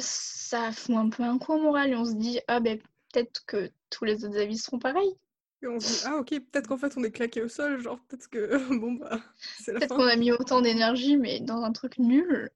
Ça 0.00 0.72
fout 0.72 0.96
un 0.96 1.08
peu 1.08 1.22
un 1.22 1.38
coup 1.38 1.52
au 1.52 1.62
moral 1.62 1.90
et 1.90 1.94
on 1.94 2.04
se 2.04 2.14
dit 2.14 2.40
ah 2.48 2.58
ben 2.58 2.78
peut-être 3.12 3.44
que 3.46 3.70
tous 3.90 4.04
les 4.04 4.24
autres 4.24 4.38
avis 4.38 4.58
seront 4.58 4.80
pareils. 4.80 5.16
Et 5.62 5.68
on 5.68 5.78
se 5.78 5.86
dit 5.86 6.02
ah 6.06 6.16
ok 6.16 6.30
peut-être 6.50 6.66
qu'en 6.66 6.76
fait 6.76 6.96
on 6.96 7.04
est 7.04 7.12
claqué 7.12 7.42
au 7.42 7.48
sol 7.48 7.80
genre 7.80 8.00
peut-être 8.08 8.28
que 8.28 8.56
bon 8.80 8.94
bah 8.94 9.20
c'est 9.60 9.72
la 9.72 9.78
Peut-être 9.78 9.96
qu'on 9.96 10.08
a 10.08 10.16
mis 10.16 10.32
autant 10.32 10.60
d'énergie 10.60 11.16
mais 11.16 11.40
dans 11.40 11.62
un 11.62 11.72
truc 11.72 11.98
nul. 11.98 12.50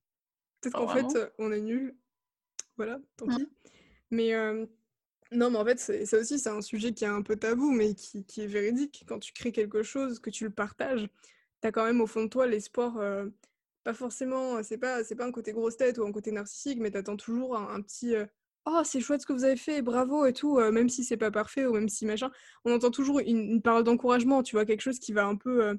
Peut-être 0.60 0.76
qu'en 0.76 0.88
fait 0.88 1.32
on 1.38 1.52
est 1.52 1.60
nul. 1.60 1.96
Voilà 2.76 2.98
tant 3.16 3.26
pis. 3.28 3.48
Mais 4.10 4.34
non, 5.32 5.50
mais 5.50 5.58
en 5.58 5.64
fait, 5.64 5.78
ça 6.06 6.18
aussi, 6.18 6.38
c'est 6.38 6.48
un 6.48 6.60
sujet 6.60 6.92
qui 6.92 7.04
est 7.04 7.08
un 7.08 7.22
peu 7.22 7.36
tabou, 7.36 7.70
mais 7.70 7.94
qui, 7.94 8.24
est 8.38 8.46
véridique. 8.46 9.04
Quand 9.06 9.18
tu 9.18 9.32
crées 9.32 9.52
quelque 9.52 9.82
chose, 9.82 10.18
que 10.18 10.30
tu 10.30 10.44
le 10.44 10.50
partages, 10.50 11.08
tu 11.60 11.68
as 11.68 11.72
quand 11.72 11.84
même 11.84 12.00
au 12.00 12.06
fond 12.06 12.24
de 12.24 12.28
toi 12.28 12.46
l'espoir, 12.46 12.98
euh, 12.98 13.26
pas 13.84 13.94
forcément, 13.94 14.62
c'est 14.62 14.78
pas, 14.78 15.02
pas 15.04 15.26
un 15.26 15.32
côté 15.32 15.52
grosse 15.52 15.76
tête 15.76 15.98
ou 15.98 16.04
un 16.04 16.12
côté 16.12 16.32
narcissique, 16.32 16.78
mais 16.80 16.90
tu 16.90 16.98
attends 16.98 17.16
toujours 17.16 17.56
un, 17.56 17.80
petit 17.82 18.14
euh, 18.16 18.26
Oh, 18.66 18.82
c'est 18.84 19.00
chouette 19.00 19.22
ce 19.22 19.26
que 19.26 19.32
vous 19.32 19.44
avez 19.44 19.56
fait, 19.56 19.82
bravo 19.82 20.24
et 20.26 20.32
tout, 20.32 20.58
euh, 20.58 20.70
même 20.70 20.88
si 20.88 21.04
c'est 21.04 21.16
pas 21.16 21.30
parfait 21.32 21.66
ou 21.66 21.74
même 21.74 21.88
si 21.88 22.06
machin. 22.06 22.30
On 22.64 22.72
entend 22.72 22.90
toujours 22.90 23.18
une 23.20 23.60
parole 23.62 23.84
d'encouragement, 23.84 24.42
tu 24.42 24.56
vois, 24.56 24.64
quelque 24.66 24.82
chose 24.82 24.98
qui 25.00 25.12
va 25.12 25.26
un 25.26 25.36
peu 25.36 25.78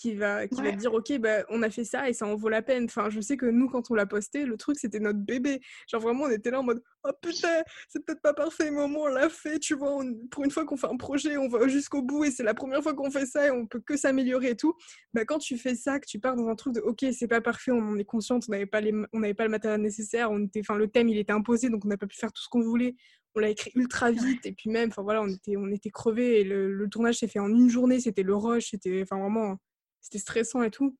qui 0.00 0.14
va, 0.14 0.48
qui 0.48 0.62
va 0.62 0.72
dire 0.72 0.94
ok 0.94 1.18
bah 1.18 1.44
on 1.50 1.62
a 1.62 1.68
fait 1.68 1.84
ça 1.84 2.08
et 2.08 2.14
ça 2.14 2.26
en 2.26 2.34
vaut 2.34 2.48
la 2.48 2.62
peine. 2.62 2.84
Enfin 2.84 3.10
je 3.10 3.20
sais 3.20 3.36
que 3.36 3.44
nous 3.44 3.68
quand 3.68 3.90
on 3.90 3.94
l'a 3.94 4.06
posté 4.06 4.46
le 4.46 4.56
truc 4.56 4.78
c'était 4.78 4.98
notre 4.98 5.18
bébé. 5.18 5.60
Genre 5.90 6.00
vraiment 6.00 6.24
on 6.24 6.30
était 6.30 6.50
là 6.50 6.60
en 6.60 6.62
mode 6.62 6.82
oh 7.04 7.10
putain 7.20 7.62
c'est 7.88 8.04
peut-être 8.04 8.22
pas 8.22 8.32
parfait 8.32 8.70
mais 8.70 8.80
au 8.80 8.88
moins 8.88 9.10
on 9.10 9.14
l'a 9.14 9.28
fait 9.28 9.58
tu 9.58 9.74
vois 9.74 10.02
pour 10.30 10.44
une 10.44 10.50
fois 10.50 10.64
qu'on 10.64 10.76
fait 10.76 10.86
un 10.86 10.96
projet 10.96 11.36
on 11.36 11.48
va 11.48 11.68
jusqu'au 11.68 12.02
bout 12.02 12.24
et 12.24 12.30
c'est 12.30 12.42
la 12.42 12.54
première 12.54 12.82
fois 12.82 12.94
qu'on 12.94 13.10
fait 13.10 13.26
ça 13.26 13.46
et 13.46 13.50
on 13.50 13.66
peut 13.66 13.80
que 13.80 13.96
s'améliorer 13.96 14.50
et 14.50 14.56
tout 14.56 14.74
bah 15.12 15.24
quand 15.24 15.38
tu 15.38 15.58
fais 15.58 15.74
ça 15.74 15.98
que 15.98 16.06
tu 16.06 16.18
pars 16.18 16.36
dans 16.36 16.48
un 16.48 16.54
truc 16.54 16.74
de 16.74 16.80
ok 16.80 17.04
c'est 17.12 17.28
pas 17.28 17.40
parfait 17.40 17.72
on 17.72 17.80
en 17.80 17.98
est 17.98 18.04
consciente 18.04 18.44
on 18.48 18.52
n'avait 18.52 18.66
pas 18.66 18.80
les 18.80 18.92
on 19.12 19.20
n'avait 19.20 19.34
pas 19.34 19.44
le 19.44 19.50
matériel 19.50 19.80
nécessaire 19.80 20.30
on 20.30 20.44
était 20.44 20.60
enfin 20.60 20.76
le 20.76 20.88
thème 20.88 21.08
il 21.08 21.18
était 21.18 21.32
imposé 21.32 21.68
donc 21.68 21.84
on 21.84 21.88
n'a 21.88 21.96
pas 21.96 22.06
pu 22.06 22.16
faire 22.16 22.32
tout 22.32 22.42
ce 22.42 22.48
qu'on 22.48 22.62
voulait 22.62 22.96
on 23.34 23.40
l'a 23.40 23.48
écrit 23.48 23.70
ultra 23.74 24.10
vite 24.10 24.44
et 24.44 24.52
puis 24.52 24.70
même 24.70 24.88
enfin 24.90 25.02
voilà 25.02 25.22
on 25.22 25.28
était 25.28 25.56
on 25.56 25.70
était 25.70 25.90
crevés 25.90 26.40
et 26.40 26.44
le, 26.44 26.72
le 26.72 26.88
tournage 26.88 27.16
s'est 27.16 27.28
fait 27.28 27.38
en 27.38 27.48
une 27.48 27.68
journée 27.68 28.00
c'était 28.00 28.22
le 28.22 28.34
rush 28.34 28.70
c'était 28.70 29.02
enfin 29.02 29.18
vraiment 29.18 29.56
c'était 30.00 30.18
stressant 30.18 30.62
et 30.62 30.70
tout, 30.70 30.96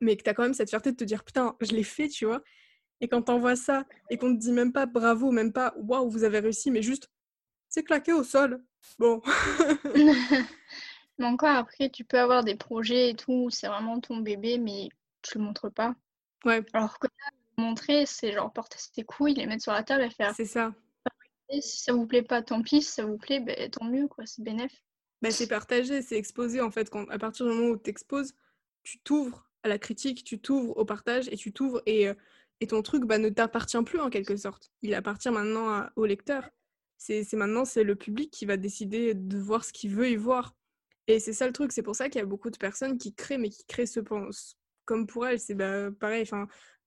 mais 0.00 0.16
que 0.16 0.22
tu 0.22 0.30
as 0.30 0.34
quand 0.34 0.42
même 0.42 0.54
cette 0.54 0.70
fierté 0.70 0.92
de 0.92 0.96
te 0.96 1.04
dire 1.04 1.24
putain, 1.24 1.56
je 1.60 1.72
l'ai 1.72 1.84
fait, 1.84 2.08
tu 2.08 2.26
vois. 2.26 2.42
Et 3.00 3.08
quand 3.08 3.22
t'envoies 3.22 3.56
ça 3.56 3.84
et 4.10 4.18
qu'on 4.18 4.34
te 4.34 4.40
dit 4.40 4.52
même 4.52 4.72
pas 4.72 4.86
bravo, 4.86 5.30
même 5.30 5.52
pas 5.52 5.74
waouh, 5.76 6.08
vous 6.08 6.24
avez 6.24 6.38
réussi, 6.38 6.70
mais 6.70 6.82
juste 6.82 7.10
c'est 7.68 7.82
claqué 7.82 8.12
au 8.12 8.22
sol. 8.22 8.62
Bon. 8.98 9.20
mais 11.18 11.26
encore 11.26 11.56
après, 11.56 11.90
tu 11.90 12.04
peux 12.04 12.18
avoir 12.18 12.44
des 12.44 12.54
projets 12.54 13.10
et 13.10 13.14
tout, 13.14 13.50
c'est 13.50 13.66
vraiment 13.66 14.00
ton 14.00 14.18
bébé, 14.18 14.58
mais 14.58 14.88
tu 15.22 15.38
le 15.38 15.44
montres 15.44 15.72
pas. 15.72 15.94
Ouais. 16.44 16.64
Alors 16.72 16.98
que 16.98 17.06
là, 17.06 17.30
montrer, 17.56 18.06
c'est 18.06 18.32
genre 18.32 18.52
porter 18.52 18.78
ses 18.78 19.02
couilles, 19.02 19.34
les 19.34 19.46
mettre 19.46 19.62
sur 19.62 19.72
la 19.72 19.82
table 19.82 20.04
et 20.04 20.10
faire. 20.10 20.34
C'est 20.34 20.44
ça. 20.44 20.72
Et 21.48 21.60
si 21.60 21.82
ça 21.82 21.92
vous 21.92 22.06
plaît 22.06 22.22
pas, 22.22 22.42
tant 22.42 22.62
pis. 22.62 22.82
Si 22.82 22.92
ça 22.92 23.04
vous 23.04 23.18
plaît, 23.18 23.40
ben, 23.40 23.70
tant 23.70 23.84
mieux, 23.84 24.08
quoi. 24.08 24.24
C'est 24.26 24.42
bénéf. 24.42 24.72
Bah, 25.22 25.30
c'est 25.30 25.46
partagé, 25.46 26.02
c'est 26.02 26.16
exposé 26.16 26.60
en 26.60 26.70
fait. 26.70 26.90
Quand, 26.90 27.08
à 27.08 27.18
partir 27.18 27.46
du 27.46 27.52
moment 27.52 27.68
où 27.68 27.76
tu 27.76 27.90
exposes, 27.90 28.34
tu 28.82 28.98
t'ouvres 29.00 29.48
à 29.62 29.68
la 29.68 29.78
critique, 29.78 30.24
tu 30.24 30.38
t'ouvres 30.38 30.76
au 30.76 30.84
partage 30.84 31.28
et 31.28 31.36
tu 31.36 31.52
t'ouvres 31.52 31.82
et, 31.86 32.08
euh, 32.08 32.14
et, 32.60 32.66
ton 32.66 32.82
truc 32.82 33.04
bah, 33.04 33.18
ne 33.18 33.30
t'appartient 33.30 33.82
plus 33.84 34.00
en 34.00 34.10
quelque 34.10 34.36
sorte. 34.36 34.70
Il 34.82 34.94
appartient 34.94 35.30
maintenant 35.30 35.86
au 35.96 36.04
lecteur. 36.04 36.50
C'est 36.98 37.30
maintenant, 37.34 37.64
c'est 37.64 37.84
le 37.84 37.96
public 37.96 38.30
qui 38.30 38.46
va 38.46 38.56
décider 38.56 39.14
de 39.14 39.38
voir 39.38 39.64
ce 39.64 39.72
qu'il 39.72 39.94
veut 39.94 40.10
y 40.10 40.16
voir. 40.16 40.54
Et 41.06 41.20
c'est 41.20 41.32
ça 41.34 41.46
le 41.46 41.52
truc, 41.52 41.72
c'est 41.72 41.82
pour 41.82 41.96
ça 41.96 42.08
qu'il 42.08 42.18
y 42.18 42.22
a 42.22 42.26
beaucoup 42.26 42.50
de 42.50 42.56
personnes 42.56 42.96
qui 42.96 43.14
créent, 43.14 43.38
mais 43.38 43.50
qui 43.50 43.64
créent 43.66 43.86
ce 43.86 44.00
comme 44.84 45.06
pour 45.06 45.26
elles. 45.26 45.40
C'est 45.40 45.54
bah, 45.54 45.90
pareil, 45.90 46.24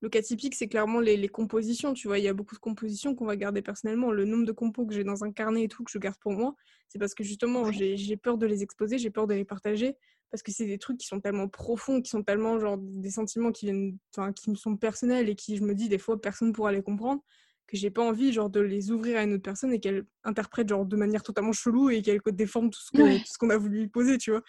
le 0.02 0.10
cas 0.10 0.22
typique, 0.22 0.56
c'est 0.56 0.68
clairement 0.68 1.00
les, 1.00 1.28
compositions. 1.28 1.94
Tu 1.94 2.08
vois, 2.08 2.20
il 2.20 2.26
y 2.26 2.28
a 2.28 2.34
beaucoup 2.34 2.56
de 2.56 2.60
compositions 2.60 3.16
qu'on 3.16 3.26
va 3.26 3.36
garder 3.36 3.62
personnellement. 3.62 4.12
Le 4.12 4.26
nombre 4.26 4.46
de 4.46 4.52
compos 4.52 4.86
que 4.86 4.94
j'ai 4.94 5.04
dans 5.04 5.24
un 5.24 5.32
carnet 5.32 5.64
et 5.64 5.68
tout, 5.68 5.84
que 5.84 5.92
je 5.92 5.98
garde 5.98 6.18
pour 6.18 6.34
moi, 6.34 6.56
c'est 6.88 7.00
parce 7.00 7.14
que 7.14 7.24
justement, 7.24 7.72
j'ai 7.72 8.18
peur 8.18 8.38
de 8.38 8.46
les 8.46 8.64
exposer, 8.64 8.98
j'ai 8.98 9.10
peur 9.10 9.28
de 9.28 9.34
les 9.34 9.46
partager, 9.46 9.96
parce 10.30 10.44
que 10.44 10.52
c'est 10.52 10.66
des 10.66 10.78
trucs 10.78 10.98
qui 10.98 11.08
sont 11.08 11.20
tellement 11.20 11.48
profonds, 11.48 12.02
qui 12.02 12.10
sont 12.10 12.24
tellement 12.24 12.60
genre 12.60 12.78
des 12.78 13.10
sentiments 13.10 13.52
qui 13.52 13.66
viennent, 13.66 13.98
qui 14.36 14.50
me 14.52 14.56
sont 14.56 14.78
personnels 14.78 15.30
et 15.30 15.36
qui, 15.36 15.58
je 15.58 15.64
me 15.64 15.74
dis, 15.74 15.90
des 15.90 15.98
fois, 15.98 16.22
personne 16.22 16.50
ne 16.50 16.54
pourra 16.54 16.72
les 16.72 16.84
comprendre, 16.84 17.24
que 17.66 17.76
j'ai 17.76 17.90
pas 17.90 18.02
envie 18.02 18.32
genre 18.32 18.50
de 18.50 18.62
les 18.62 18.92
ouvrir 18.92 19.18
à 19.18 19.24
une 19.24 19.34
autre 19.34 19.44
personne 19.44 19.74
et 19.74 19.80
qu'elle 19.80 20.06
interprète 20.24 20.70
genre 20.70 20.86
de 20.86 20.96
manière 20.96 21.24
totalement 21.24 21.52
chelou 21.52 21.90
et 21.90 22.02
qu'elle 22.02 22.22
déforme 22.28 22.70
tout 22.70 22.80
ce 22.80 23.38
qu'on 23.38 23.50
a 23.50 23.58
voulu 23.58 23.80
lui 23.80 23.88
poser, 23.88 24.18
tu 24.18 24.32
vois. 24.32 24.42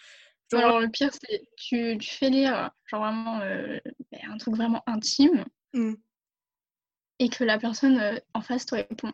Alors, 0.51 0.79
le 0.79 0.89
pire, 0.89 1.11
c'est 1.13 1.47
tu, 1.57 1.97
tu 1.99 2.09
fais 2.09 2.29
lire 2.29 2.71
genre 2.85 3.01
vraiment 3.01 3.39
euh, 3.41 3.79
ben, 4.11 4.19
un 4.31 4.37
truc 4.37 4.55
vraiment 4.55 4.83
intime 4.87 5.45
mmh. 5.73 5.93
et 7.19 7.29
que 7.29 7.43
la 7.43 7.59
personne 7.59 7.99
euh, 7.99 8.19
en 8.33 8.41
face 8.41 8.65
te 8.65 8.75
répond 8.75 9.13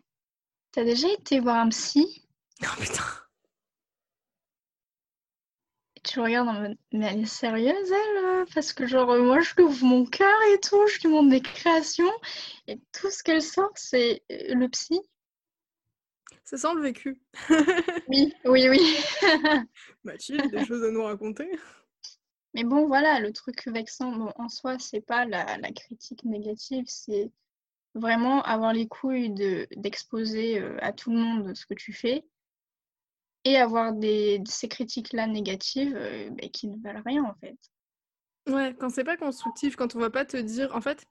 T'as 0.71 0.83
déjà 0.83 1.07
été 1.11 1.39
voir 1.39 1.57
un 1.57 1.69
psy? 1.69 2.27
Oh 2.63 2.67
putain 2.79 3.03
et 5.95 6.01
Tu 6.01 6.19
le 6.19 6.23
regardes 6.23 6.49
en 6.49 6.53
mode 6.53 6.77
Mais 6.93 7.07
elle 7.07 7.21
est 7.21 7.25
sérieuse, 7.25 7.91
elle 7.91 8.25
euh, 8.25 8.45
Parce 8.53 8.71
que, 8.71 8.85
genre, 8.85 9.17
moi, 9.17 9.41
je 9.41 9.55
lui 9.55 9.63
ouvre 9.63 9.85
mon 9.85 10.05
cœur 10.05 10.41
et 10.53 10.59
tout, 10.59 10.87
je 10.87 11.01
lui 11.01 11.09
montre 11.09 11.29
des 11.29 11.41
créations 11.41 12.11
et 12.67 12.79
tout 12.93 13.09
ce 13.11 13.23
qu'elle 13.23 13.41
sort, 13.41 13.71
c'est 13.75 14.23
le 14.29 14.67
psy. 14.69 15.01
Ça 16.43 16.57
sent 16.57 16.73
le 16.75 16.81
vécu. 16.81 17.19
oui, 18.07 18.33
oui, 18.45 18.69
oui. 18.69 18.97
Mathilde, 20.03 20.51
des 20.51 20.65
choses 20.65 20.83
à 20.83 20.91
nous 20.91 21.03
raconter? 21.03 21.49
Mais 22.53 22.63
bon, 22.63 22.87
voilà, 22.87 23.19
le 23.19 23.33
truc 23.33 23.67
vexant, 23.67 24.11
bon, 24.11 24.31
en 24.37 24.47
soi, 24.47 24.77
c'est 24.79 25.01
pas 25.01 25.25
la, 25.25 25.57
critique 25.73 26.23
négative, 26.23 26.85
c'est 26.87 27.31
vraiment 27.95 28.41
avoir 28.43 28.73
les 28.73 28.87
couilles 28.87 29.33
d'exposer 29.75 30.59
euh, 30.59 30.77
à 30.81 30.93
tout 30.93 31.11
le 31.11 31.17
monde 31.17 31.55
ce 31.55 31.65
que 31.65 31.73
tu 31.73 31.93
fais 31.93 32.25
et 33.45 33.57
avoir 33.57 33.93
des, 33.93 34.41
ces 34.47 34.67
critiques-là 34.67 35.27
négatives 35.27 35.95
euh, 35.95 36.29
bah, 36.31 36.47
qui 36.51 36.67
ne 36.67 36.81
valent 36.81 37.01
rien, 37.05 37.23
en 37.23 37.35
fait. 37.35 37.57
Ouais, 38.47 38.75
quand 38.79 38.89
c'est 38.89 39.03
pas 39.03 39.17
constructif, 39.17 39.75
quand 39.75 39.95
on 39.95 39.99
va 39.99 40.09
pas 40.09 40.25
te 40.25 40.37
dire, 40.37 40.75
en 40.75 40.81
fait, 40.81 41.05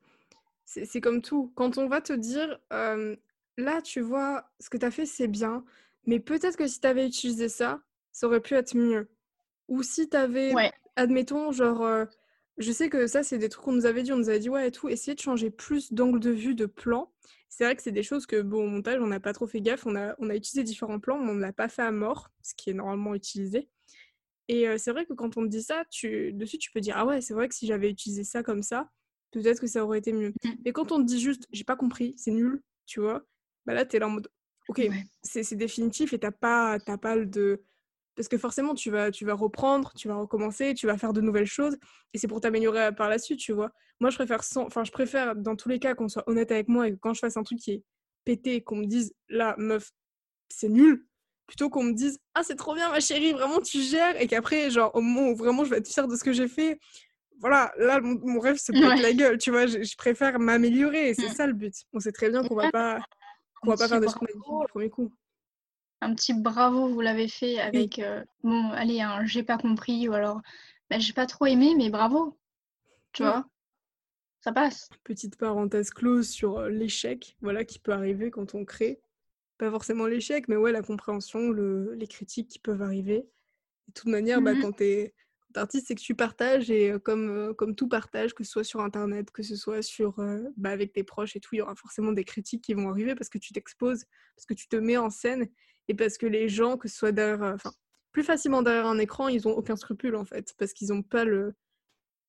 c'est 0.64 1.00
comme 1.00 1.20
tout. 1.20 1.52
Quand 1.56 1.78
on 1.78 1.88
va 1.88 2.00
te 2.00 2.12
dire, 2.12 2.58
euh, 2.72 3.16
là, 3.56 3.82
tu 3.82 4.00
vois, 4.00 4.50
ce 4.60 4.70
que 4.70 4.76
tu 4.76 4.86
as 4.86 4.90
fait, 4.90 5.06
c'est 5.06 5.28
bien, 5.28 5.64
mais 6.06 6.20
peut-être 6.20 6.56
que 6.56 6.66
si 6.66 6.80
tu 6.80 6.86
avais 6.86 7.06
utilisé 7.06 7.48
ça, 7.48 7.80
ça 8.12 8.26
aurait 8.26 8.40
pu 8.40 8.54
être 8.54 8.74
mieux. 8.76 9.08
Ou 9.68 9.82
si 9.82 10.08
tu 10.08 10.16
avais, 10.16 10.54
Ouais. 10.54 10.72
admettons, 10.96 11.52
genre, 11.52 11.82
euh, 11.82 12.04
je 12.58 12.70
sais 12.70 12.88
que 12.88 13.06
ça, 13.06 13.22
c'est 13.22 13.38
des 13.38 13.48
trucs 13.48 13.64
qu'on 13.64 13.72
nous 13.72 13.86
avait 13.86 14.02
dit, 14.02 14.12
on 14.12 14.18
nous 14.18 14.28
avait 14.28 14.38
dit, 14.38 14.50
ouais, 14.50 14.68
et 14.68 14.70
tout, 14.70 14.88
essayer 14.88 15.14
de 15.14 15.20
changer 15.20 15.50
plus 15.50 15.92
d'angle 15.92 16.20
de 16.20 16.30
vue, 16.30 16.54
de 16.54 16.66
plan. 16.66 17.12
C'est 17.48 17.64
vrai 17.64 17.76
que 17.76 17.82
c'est 17.82 17.92
des 17.92 18.02
choses 18.02 18.26
que, 18.26 18.42
bon, 18.42 18.64
au 18.64 18.68
montage, 18.68 19.00
on 19.00 19.06
n'a 19.06 19.20
pas 19.20 19.32
trop 19.32 19.46
fait 19.46 19.60
gaffe, 19.60 19.86
on 19.86 19.96
a, 19.96 20.14
on 20.18 20.28
a 20.28 20.34
utilisé 20.34 20.64
différents 20.64 21.00
plans, 21.00 21.18
mais 21.18 21.30
on 21.30 21.34
ne 21.34 21.40
l'a 21.40 21.52
pas 21.52 21.68
fait 21.68 21.82
à 21.82 21.92
mort, 21.92 22.30
ce 22.42 22.54
qui 22.54 22.70
est 22.70 22.74
normalement 22.74 23.14
utilisé. 23.14 23.68
Et 24.48 24.68
euh, 24.68 24.76
c'est 24.76 24.92
vrai 24.92 25.06
que 25.06 25.14
quand 25.14 25.36
on 25.36 25.44
te 25.44 25.48
dit 25.48 25.62
ça, 25.62 25.84
tu, 25.90 26.32
dessus, 26.32 26.58
tu 26.58 26.70
peux 26.70 26.80
dire, 26.80 26.94
ah 26.96 27.06
ouais, 27.06 27.20
c'est 27.20 27.34
vrai 27.34 27.48
que 27.48 27.54
si 27.54 27.66
j'avais 27.66 27.88
utilisé 27.90 28.24
ça 28.24 28.42
comme 28.42 28.62
ça, 28.62 28.90
peut-être 29.30 29.60
que 29.60 29.66
ça 29.66 29.84
aurait 29.84 29.98
été 29.98 30.12
mieux. 30.12 30.34
Mm. 30.44 30.50
Mais 30.64 30.72
quand 30.72 30.92
on 30.92 30.98
te 30.98 31.06
dit 31.06 31.20
juste, 31.20 31.46
j'ai 31.50 31.64
pas 31.64 31.76
compris, 31.76 32.14
c'est 32.16 32.30
nul, 32.30 32.62
tu 32.86 33.00
vois, 33.00 33.24
bah 33.66 33.74
là, 33.74 33.84
t'es 33.84 33.98
là 33.98 34.06
en 34.06 34.10
mode, 34.10 34.28
ok, 34.68 34.78
Ouais. 34.78 35.04
c'est 35.22 35.54
définitif 35.56 36.12
et 36.12 36.18
t'as 36.18 36.30
pas, 36.30 36.78
t'as 36.78 36.98
pas 36.98 37.16
le 37.16 37.26
de. 37.26 37.62
Parce 38.16 38.28
que 38.28 38.38
forcément, 38.38 38.74
tu 38.74 38.90
vas, 38.90 39.10
tu 39.10 39.24
vas 39.24 39.34
reprendre, 39.34 39.92
tu 39.96 40.06
vas 40.06 40.14
recommencer, 40.14 40.72
tu 40.74 40.86
vas 40.86 40.96
faire 40.96 41.12
de 41.12 41.20
nouvelles 41.20 41.46
choses, 41.46 41.76
et 42.12 42.18
c'est 42.18 42.28
pour 42.28 42.40
t'améliorer 42.40 42.94
par 42.94 43.08
la 43.08 43.18
suite, 43.18 43.40
tu 43.40 43.52
vois. 43.52 43.70
Moi, 44.00 44.10
je 44.10 44.16
préfère, 44.16 44.44
sans... 44.44 44.62
enfin, 44.66 44.84
je 44.84 44.92
préfère 44.92 45.34
dans 45.34 45.56
tous 45.56 45.68
les 45.68 45.80
cas 45.80 45.94
qu'on 45.94 46.08
soit 46.08 46.22
honnête 46.28 46.52
avec 46.52 46.68
moi 46.68 46.86
et 46.88 46.92
que 46.92 46.96
quand 46.96 47.12
je 47.12 47.18
fasse 47.18 47.36
un 47.36 47.42
truc 47.42 47.58
qui 47.58 47.72
est 47.72 47.82
pété, 48.24 48.62
qu'on 48.62 48.76
me 48.76 48.86
dise, 48.86 49.12
là, 49.28 49.56
meuf, 49.58 49.90
c'est 50.48 50.68
nul, 50.68 51.04
plutôt 51.48 51.68
qu'on 51.70 51.82
me 51.82 51.92
dise, 51.92 52.18
ah, 52.34 52.42
c'est 52.44 52.54
trop 52.54 52.74
bien, 52.74 52.88
ma 52.90 53.00
chérie, 53.00 53.32
vraiment, 53.32 53.60
tu 53.60 53.80
gères, 53.82 54.20
et 54.20 54.28
qu'après, 54.28 54.70
genre, 54.70 54.94
au 54.94 55.00
moment 55.00 55.30
où 55.30 55.36
vraiment 55.36 55.64
je 55.64 55.70
vais 55.70 55.78
être 55.78 55.88
fière 55.88 56.06
de 56.06 56.14
ce 56.14 56.22
que 56.22 56.32
j'ai 56.32 56.46
fait, 56.48 56.78
voilà, 57.40 57.72
là, 57.78 58.00
mon, 58.00 58.16
mon 58.22 58.38
rêve 58.38 58.58
se 58.58 58.70
pète 58.70 58.80
Ouais. 58.82 59.02
la 59.02 59.12
gueule, 59.12 59.38
tu 59.38 59.50
vois, 59.50 59.66
je, 59.66 59.82
je 59.82 59.96
préfère 59.96 60.38
m'améliorer, 60.38 61.08
et 61.10 61.14
c'est 61.14 61.28
ça 61.30 61.48
le 61.48 61.52
but. 61.52 61.74
On 61.92 61.98
sait 61.98 62.12
très 62.12 62.30
bien 62.30 62.44
qu'on 62.44 62.54
va 62.54 62.70
pas, 62.70 63.00
qu'on 63.64 63.70
va 63.70 63.76
pas 63.76 63.88
faire 63.88 64.00
des 64.00 64.06
du 64.06 64.66
premier 64.68 64.90
coup. 64.90 65.12
Un 66.00 66.14
petit 66.14 66.34
bravo, 66.34 66.88
vous 66.88 67.00
l'avez 67.00 67.28
fait 67.28 67.58
avec, 67.58 67.98
euh, 67.98 68.22
bon, 68.42 68.70
allez, 68.72 69.00
un 69.00 69.24
j'ai 69.24 69.42
pas 69.42 69.56
compris, 69.56 70.08
ou 70.08 70.12
alors, 70.12 70.40
bah, 70.90 70.98
j'ai 70.98 71.12
pas 71.12 71.26
trop 71.26 71.46
aimé, 71.46 71.74
mais 71.76 71.88
bravo. 71.88 72.38
Tu 73.12 73.22
Ouais. 73.22 73.30
vois, 73.30 73.44
ça 74.40 74.52
passe. 74.52 74.88
Petite 75.04 75.36
parenthèse 75.36 75.90
close 75.90 76.28
sur 76.28 76.58
euh, 76.58 76.68
l'échec, 76.68 77.36
voilà, 77.40 77.64
qui 77.64 77.78
peut 77.78 77.92
arriver 77.92 78.30
quand 78.30 78.54
on 78.54 78.64
crée. 78.64 79.00
Pas 79.56 79.70
forcément 79.70 80.06
l'échec, 80.06 80.48
mais 80.48 80.56
ouais, 80.56 80.72
la 80.72 80.82
compréhension, 80.82 81.50
le, 81.50 81.94
les 81.94 82.06
critiques 82.06 82.48
qui 82.48 82.58
peuvent 82.58 82.82
arriver. 82.82 83.26
De 83.88 83.92
toute 83.94 84.08
manière, 84.10 84.42
bah, 84.42 84.52
Mhm. 84.52 84.60
quand 84.62 84.72
t'es 84.72 85.14
quand 85.16 85.23
t'es 85.54 85.60
artiste, 85.60 85.86
c'est 85.88 85.94
que 85.94 86.00
tu 86.02 86.14
partages, 86.14 86.70
et 86.70 86.90
euh, 86.92 86.98
comme, 86.98 87.30
euh, 87.30 87.54
comme 87.54 87.74
tout 87.74 87.88
partage, 87.88 88.34
que 88.34 88.44
ce 88.44 88.50
soit 88.50 88.64
sur 88.64 88.80
Internet, 88.80 89.30
que 89.30 89.42
ce 89.42 89.56
soit 89.56 89.80
sur, 89.82 90.18
euh, 90.18 90.42
bah, 90.56 90.70
avec 90.70 90.92
tes 90.92 91.04
proches 91.04 91.34
et 91.36 91.40
tout, 91.40 91.54
il 91.54 91.58
y 91.58 91.62
aura 91.62 91.74
forcément 91.74 92.12
des 92.12 92.24
critiques 92.24 92.62
qui 92.62 92.74
vont 92.74 92.90
arriver 92.90 93.14
parce 93.14 93.30
que 93.30 93.38
tu 93.38 93.52
t'exposes, 93.52 94.04
parce 94.36 94.44
que 94.46 94.54
tu 94.54 94.68
te 94.68 94.76
mets 94.76 94.96
en 94.98 95.08
scène, 95.10 95.48
et 95.88 95.94
parce 95.94 96.18
que 96.18 96.26
les 96.26 96.48
gens, 96.48 96.76
que 96.76 96.88
ce 96.88 96.96
soit 96.96 97.12
derrière, 97.12 97.54
enfin, 97.54 97.72
plus 98.12 98.22
facilement 98.24 98.62
derrière 98.62 98.86
un 98.86 98.98
écran, 98.98 99.28
ils 99.28 99.48
ont 99.48 99.52
aucun 99.52 99.76
scrupule, 99.76 100.16
en 100.16 100.24
fait, 100.24 100.54
parce 100.58 100.72
qu'ils 100.74 100.92
ont 100.92 101.02
pas 101.02 101.24
le 101.24 101.54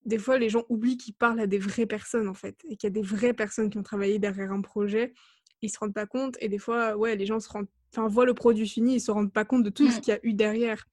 des 0.06 0.20
fois, 0.20 0.38
les 0.38 0.50
gens 0.50 0.66
oublient 0.70 0.98
qu'ils 0.98 1.16
parlent 1.16 1.40
à 1.40 1.48
des 1.48 1.58
vraies 1.58 1.88
personnes, 1.88 2.28
en 2.28 2.36
fait, 2.36 2.56
et 2.66 2.78
qu'il 2.78 2.88
y 2.88 2.92
a 2.92 2.94
des 2.94 3.02
vraies 3.02 3.34
personnes 3.34 3.72
qui 3.72 3.80
ont 3.80 3.84
travaillé 3.84 4.20
derrière 4.20 4.52
un 4.52 4.62
projet. 4.62 5.16
Ils 5.64 5.70
se 5.72 5.80
rendent 5.80 5.96
pas 5.96 6.06
compte, 6.06 6.38
et 6.42 6.48
des 6.48 6.60
fois, 6.60 6.96
ouais, 6.96 7.16
les 7.16 7.26
gens 7.26 7.40
se 7.40 7.50
rendent, 7.50 7.68
enfin, 7.92 8.08
voient 8.08 8.28
le 8.28 8.36
produit 8.36 8.70
fini, 8.70 8.98
ils 8.98 9.00
se 9.02 9.10
rendent 9.10 9.34
pas 9.34 9.46
compte 9.46 9.64
de 9.64 9.72
tout 9.72 9.90
ce 9.90 9.98
Mm. 9.98 10.02
qu'il 10.02 10.14
y 10.14 10.16
a 10.16 10.20
eu 10.22 10.34
derrière. 10.34 10.86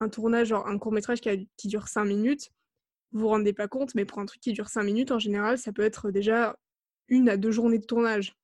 Un 0.00 0.08
tournage, 0.08 0.48
genre 0.48 0.66
un 0.66 0.78
court 0.78 0.92
métrage 0.92 1.20
qui, 1.20 1.28
a- 1.28 1.36
qui 1.56 1.68
dure 1.68 1.88
5 1.88 2.04
minutes, 2.04 2.50
vous 3.12 3.20
vous 3.20 3.28
rendez 3.28 3.52
pas 3.52 3.68
compte, 3.68 3.94
mais 3.94 4.04
pour 4.04 4.18
un 4.18 4.26
truc 4.26 4.40
qui 4.40 4.52
dure 4.52 4.68
5 4.68 4.82
minutes, 4.82 5.10
en 5.10 5.18
général, 5.18 5.58
ça 5.58 5.72
peut 5.72 5.82
être 5.82 6.10
déjà 6.10 6.56
une 7.08 7.28
à 7.28 7.36
deux 7.36 7.50
journées 7.50 7.78
de 7.78 7.86
tournage. 7.86 8.34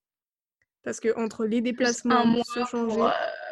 Parce 0.83 0.99
que 0.99 1.15
entre 1.17 1.45
les 1.45 1.61
Plus 1.61 1.71
déplacements, 1.73 2.25
pour, 2.33 2.67
changer, 2.67 3.01
euh, 3.01 3.09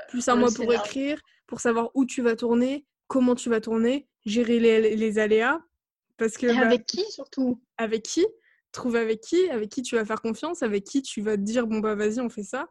plus 0.08 0.28
un 0.28 0.36
mois 0.36 0.50
pour 0.52 0.72
écrire, 0.72 1.20
pour 1.46 1.60
savoir 1.60 1.90
où 1.94 2.04
tu 2.04 2.22
vas 2.22 2.36
tourner, 2.36 2.86
comment 3.06 3.34
tu 3.34 3.48
vas 3.50 3.60
tourner, 3.60 4.08
gérer 4.24 4.58
les, 4.60 4.96
les 4.96 5.18
aléas. 5.18 5.60
Parce 6.16 6.36
que 6.36 6.46
Et 6.46 6.54
bah, 6.54 6.66
avec 6.66 6.86
qui 6.86 7.04
surtout? 7.10 7.60
avec 7.76 8.02
qui? 8.02 8.26
Trouver 8.72 9.00
avec 9.00 9.20
qui? 9.20 9.48
Avec 9.50 9.68
qui 9.70 9.82
tu 9.82 9.94
vas 9.96 10.04
faire 10.04 10.20
confiance? 10.22 10.62
Avec 10.62 10.84
qui 10.84 11.02
tu 11.02 11.22
vas 11.22 11.36
te 11.36 11.42
dire, 11.42 11.66
bon 11.66 11.78
bah 11.80 11.94
vas-y, 11.94 12.20
on 12.20 12.28
fait 12.28 12.42
ça? 12.42 12.68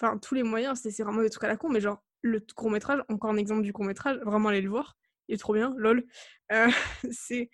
Enfin, 0.00 0.18
tous 0.18 0.34
les 0.34 0.42
moyens, 0.42 0.80
c'est 0.82 1.02
vraiment 1.02 1.22
des 1.22 1.30
trucs 1.30 1.44
à 1.44 1.48
la 1.48 1.56
con, 1.56 1.70
mais 1.70 1.80
genre, 1.80 2.02
le 2.24 2.40
court-métrage, 2.40 3.02
encore 3.08 3.30
un 3.30 3.36
exemple 3.36 3.62
du 3.62 3.72
court-métrage, 3.72 4.18
vraiment 4.24 4.48
allez 4.48 4.62
le 4.62 4.70
voir, 4.70 4.96
il 5.28 5.34
est 5.34 5.38
trop 5.38 5.52
bien, 5.52 5.74
lol. 5.76 6.04
Euh, 6.52 6.68
c'est... 7.10 7.50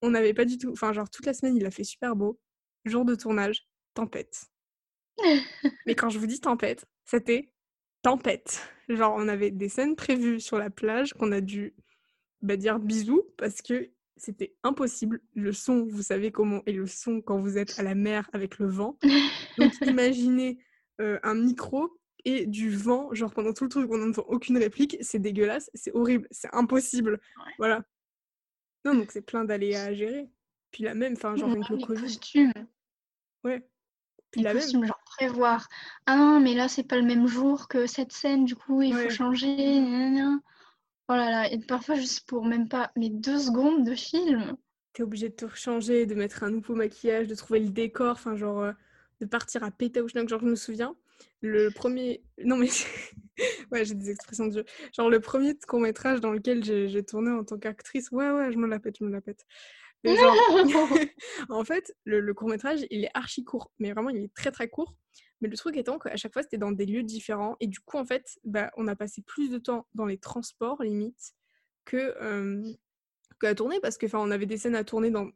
On 0.00 0.10
n'avait 0.10 0.32
pas 0.32 0.44
du 0.44 0.58
tout... 0.58 0.70
Enfin, 0.70 0.92
genre, 0.92 1.10
toute 1.10 1.26
la 1.26 1.34
semaine, 1.34 1.56
il 1.56 1.66
a 1.66 1.70
fait 1.70 1.84
super 1.84 2.16
beau. 2.16 2.40
Jour 2.84 3.04
de 3.04 3.14
tournage, 3.14 3.66
tempête. 3.94 4.46
Mais 5.86 5.94
quand 5.94 6.08
je 6.08 6.18
vous 6.18 6.26
dis 6.26 6.40
tempête, 6.40 6.86
c'était 7.04 7.52
tempête. 8.02 8.68
Genre, 8.88 9.14
on 9.16 9.28
avait 9.28 9.50
des 9.50 9.68
scènes 9.68 9.96
prévues 9.96 10.40
sur 10.40 10.56
la 10.56 10.70
plage 10.70 11.12
qu'on 11.14 11.32
a 11.32 11.40
dû 11.40 11.74
bah, 12.40 12.56
dire 12.56 12.78
bisous 12.78 13.22
parce 13.36 13.60
que 13.60 13.90
c'était 14.16 14.54
impossible. 14.62 15.20
Le 15.34 15.52
son, 15.52 15.84
vous 15.84 16.02
savez 16.02 16.30
comment 16.30 16.62
est 16.66 16.72
le 16.72 16.86
son 16.86 17.20
quand 17.20 17.40
vous 17.40 17.58
êtes 17.58 17.78
à 17.78 17.82
la 17.82 17.96
mer 17.96 18.28
avec 18.32 18.58
le 18.58 18.66
vent. 18.66 18.98
Donc, 19.58 19.72
imaginez 19.82 20.58
euh, 21.00 21.18
un 21.22 21.34
micro 21.34 22.00
et 22.24 22.46
du 22.46 22.70
vent, 22.70 23.12
genre 23.14 23.32
pendant 23.32 23.52
tout 23.52 23.64
le 23.64 23.70
truc, 23.70 23.90
on 23.92 23.98
n'entend 23.98 24.22
aucune 24.28 24.58
réplique. 24.58 24.96
C'est 25.00 25.18
dégueulasse, 25.18 25.70
c'est 25.74 25.94
horrible, 25.94 26.28
c'est 26.30 26.52
impossible. 26.54 27.20
Ouais. 27.38 27.52
Voilà. 27.58 27.82
Non, 28.84 28.94
donc 28.94 29.10
c'est 29.12 29.22
plein 29.22 29.44
d'aléas 29.44 29.84
à 29.84 29.94
gérer. 29.94 30.28
Puis 30.70 30.84
la 30.84 30.94
même, 30.94 31.12
enfin, 31.14 31.36
genre 31.36 31.48
Ouais, 31.50 31.56
avec 31.56 31.68
le 31.68 31.78
Covid. 31.86 32.02
costumes. 32.02 32.52
Ouais. 33.44 33.66
Puis 34.30 34.40
Les 34.40 34.44
la 34.44 34.54
même. 34.54 34.62
costumes, 34.62 34.86
genre 34.86 35.00
prévoir. 35.04 35.68
Ah 36.06 36.16
non, 36.16 36.40
mais 36.40 36.54
là, 36.54 36.68
c'est 36.68 36.82
pas 36.84 36.96
le 36.96 37.02
même 37.04 37.26
jour 37.26 37.68
que 37.68 37.86
cette 37.86 38.12
scène, 38.12 38.44
du 38.44 38.56
coup, 38.56 38.82
il 38.82 38.94
Ouais. 38.94 39.04
faut 39.04 39.10
changer. 39.14 39.54
gna, 39.56 39.80
gna, 39.80 40.10
gna. 40.10 40.40
Oh 41.08 41.14
là 41.14 41.30
là, 41.30 41.52
et 41.52 41.58
parfois, 41.58 41.96
juste 41.96 42.26
pour 42.26 42.44
même 42.46 42.68
pas, 42.68 42.90
mais 42.96 43.10
deux 43.10 43.38
secondes 43.38 43.84
de 43.84 43.94
film. 43.94 44.56
T'es 44.94 45.02
obligé 45.02 45.28
de 45.28 45.34
te 45.34 45.48
changer, 45.54 46.06
de 46.06 46.14
mettre 46.14 46.42
un 46.44 46.50
nouveau 46.50 46.74
maquillage, 46.74 47.26
de 47.26 47.34
trouver 47.34 47.60
le 47.60 47.68
décor, 47.70 48.12
enfin 48.12 48.36
genre 48.36 48.60
euh, 48.60 48.72
de 49.20 49.26
partir 49.26 49.62
à 49.64 49.70
pétaouchnak. 49.70 50.28
Genre 50.28 50.40
je 50.40 50.46
me 50.46 50.54
souviens, 50.54 50.94
le 51.42 51.70
premier... 51.70 52.22
Non 52.44 52.56
mais... 52.56 52.68
ouais, 53.70 53.84
j'ai 53.84 53.94
des 53.94 54.10
expressions 54.10 54.46
de 54.46 54.52
jeu. 54.52 54.64
Genre 54.96 55.10
le 55.10 55.20
premier 55.20 55.54
court 55.58 55.80
métrage 55.80 56.20
dans 56.20 56.32
lequel 56.32 56.64
j'ai 56.64 57.04
tourné 57.04 57.30
en 57.30 57.44
tant 57.44 57.58
qu'actrice, 57.58 58.10
ouais 58.10 58.30
ouais, 58.30 58.52
je 58.52 58.56
me 58.56 58.66
la 58.66 58.78
pète, 58.78 58.96
je 58.98 59.04
me 59.04 59.10
la 59.10 59.20
pète. 59.20 59.44
Mais 60.04 60.16
genre, 60.16 60.34
en 61.50 61.64
fait, 61.64 61.94
le, 62.04 62.20
le 62.20 62.34
court 62.34 62.48
métrage, 62.48 62.80
il 62.90 63.04
est 63.04 63.10
archi 63.14 63.44
court, 63.44 63.70
mais 63.78 63.92
vraiment, 63.92 64.10
il 64.10 64.24
est 64.24 64.34
très 64.34 64.50
très 64.50 64.68
court. 64.68 64.94
Mais 65.40 65.48
le 65.48 65.56
truc 65.56 65.76
étant 65.76 65.98
qu'à 65.98 66.16
chaque 66.16 66.32
fois, 66.32 66.42
c'était 66.42 66.58
dans 66.58 66.72
des 66.72 66.86
lieux 66.86 67.02
différents. 67.02 67.56
Et 67.60 67.66
du 67.66 67.80
coup, 67.80 67.98
en 67.98 68.04
fait, 68.04 68.38
bah, 68.44 68.70
on 68.76 68.86
a 68.86 68.94
passé 68.94 69.22
plus 69.22 69.50
de 69.50 69.58
temps 69.58 69.86
dans 69.94 70.06
les 70.06 70.18
transports, 70.18 70.82
limite, 70.82 71.34
que, 71.84 71.96
euh, 71.96 72.62
que 72.62 72.76
à 73.46 73.54
tourner. 73.54 73.80
Parce 73.80 73.98
que, 73.98 74.06
on 74.14 74.30
avait 74.30 74.46
des 74.46 74.56
scènes 74.56 74.74
à 74.74 74.84
tourner 74.84 75.10
dans, 75.10 75.28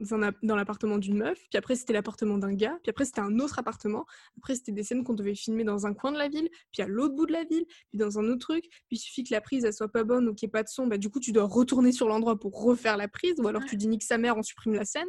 dans 0.42 0.56
l'appartement 0.56 0.98
d'une 0.98 1.16
meuf. 1.16 1.38
Puis 1.50 1.58
après, 1.58 1.76
c'était 1.76 1.92
l'appartement 1.92 2.38
d'un 2.38 2.54
gars. 2.54 2.78
Puis 2.82 2.90
après, 2.90 3.04
c'était 3.04 3.20
un 3.20 3.38
autre 3.38 3.58
appartement. 3.58 4.06
Après, 4.38 4.54
c'était 4.54 4.72
des 4.72 4.82
scènes 4.82 5.04
qu'on 5.04 5.14
devait 5.14 5.34
filmer 5.34 5.64
dans 5.64 5.86
un 5.86 5.94
coin 5.94 6.12
de 6.12 6.18
la 6.18 6.28
ville. 6.28 6.48
Puis 6.72 6.82
à 6.82 6.86
l'autre 6.86 7.14
bout 7.14 7.26
de 7.26 7.32
la 7.32 7.44
ville. 7.44 7.66
Puis 7.90 7.98
dans 7.98 8.18
un 8.18 8.24
autre 8.28 8.46
truc. 8.46 8.64
Puis 8.88 8.96
il 8.96 8.98
suffit 8.98 9.24
que 9.24 9.32
la 9.32 9.40
prise, 9.40 9.64
elle 9.64 9.74
soit 9.74 9.90
pas 9.90 10.04
bonne 10.04 10.28
ou 10.28 10.34
qu'il 10.34 10.46
n'y 10.46 10.50
ait 10.50 10.52
pas 10.52 10.62
de 10.62 10.68
son. 10.68 10.86
Bah, 10.86 10.98
du 10.98 11.10
coup, 11.10 11.20
tu 11.20 11.32
dois 11.32 11.44
retourner 11.44 11.92
sur 11.92 12.08
l'endroit 12.08 12.38
pour 12.38 12.62
refaire 12.62 12.96
la 12.96 13.08
prise. 13.08 13.34
Ou 13.38 13.48
alors, 13.48 13.64
tu 13.64 13.76
dis 13.76 13.88
nique 13.88 14.04
sa 14.04 14.18
mère, 14.18 14.36
on 14.36 14.42
supprime 14.42 14.74
la 14.74 14.84
scène. 14.84 15.08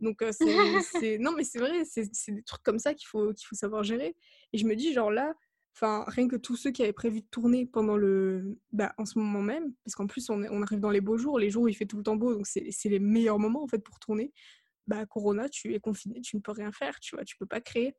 Donc, 0.00 0.22
euh, 0.22 0.32
c'est, 1.02 1.18
non, 1.18 1.32
mais 1.32 1.44
c'est 1.44 1.58
vrai, 1.58 1.84
c'est 1.84 2.08
c'est 2.12 2.32
des 2.32 2.42
trucs 2.42 2.62
comme 2.62 2.78
ça 2.78 2.94
qu'il 2.94 3.06
faut, 3.06 3.32
qu'il 3.32 3.46
faut 3.46 3.56
savoir 3.56 3.82
gérer. 3.82 4.16
Et 4.52 4.58
je 4.58 4.66
me 4.66 4.74
dis, 4.74 4.92
genre 4.92 5.10
là, 5.10 5.34
enfin, 5.74 6.04
rien 6.08 6.28
que 6.28 6.36
tous 6.36 6.56
ceux 6.56 6.70
qui 6.70 6.82
avaient 6.82 6.92
prévu 6.92 7.20
de 7.20 7.26
tourner 7.26 7.66
pendant 7.66 7.96
le. 7.96 8.58
Bah, 8.72 8.94
en 8.98 9.04
ce 9.04 9.18
moment 9.18 9.42
même, 9.42 9.74
parce 9.84 9.94
qu'en 9.94 10.06
plus, 10.06 10.30
on, 10.30 10.62
arrive 10.62 10.80
dans 10.80 10.90
les 10.90 11.00
beaux 11.00 11.18
jours, 11.18 11.38
les 11.38 11.50
jours 11.50 11.64
où 11.64 11.68
il 11.68 11.74
fait 11.74 11.86
tout 11.86 11.96
le 11.96 12.02
temps 12.02 12.16
beau, 12.16 12.34
donc 12.34 12.46
c'est 12.46 12.88
les 12.88 12.98
meilleurs 12.98 13.38
moments 13.38 13.62
en 13.62 13.68
fait 13.68 13.78
pour 13.78 13.98
tourner. 13.98 14.32
Bah, 14.86 15.06
Corona, 15.06 15.48
tu 15.48 15.74
es 15.74 15.80
confiné, 15.80 16.20
tu 16.20 16.36
ne 16.36 16.40
peux 16.42 16.52
rien 16.52 16.70
faire, 16.72 17.00
tu 17.00 17.16
vois, 17.16 17.24
tu 17.24 17.36
peux 17.36 17.46
pas 17.46 17.60
créer. 17.60 17.94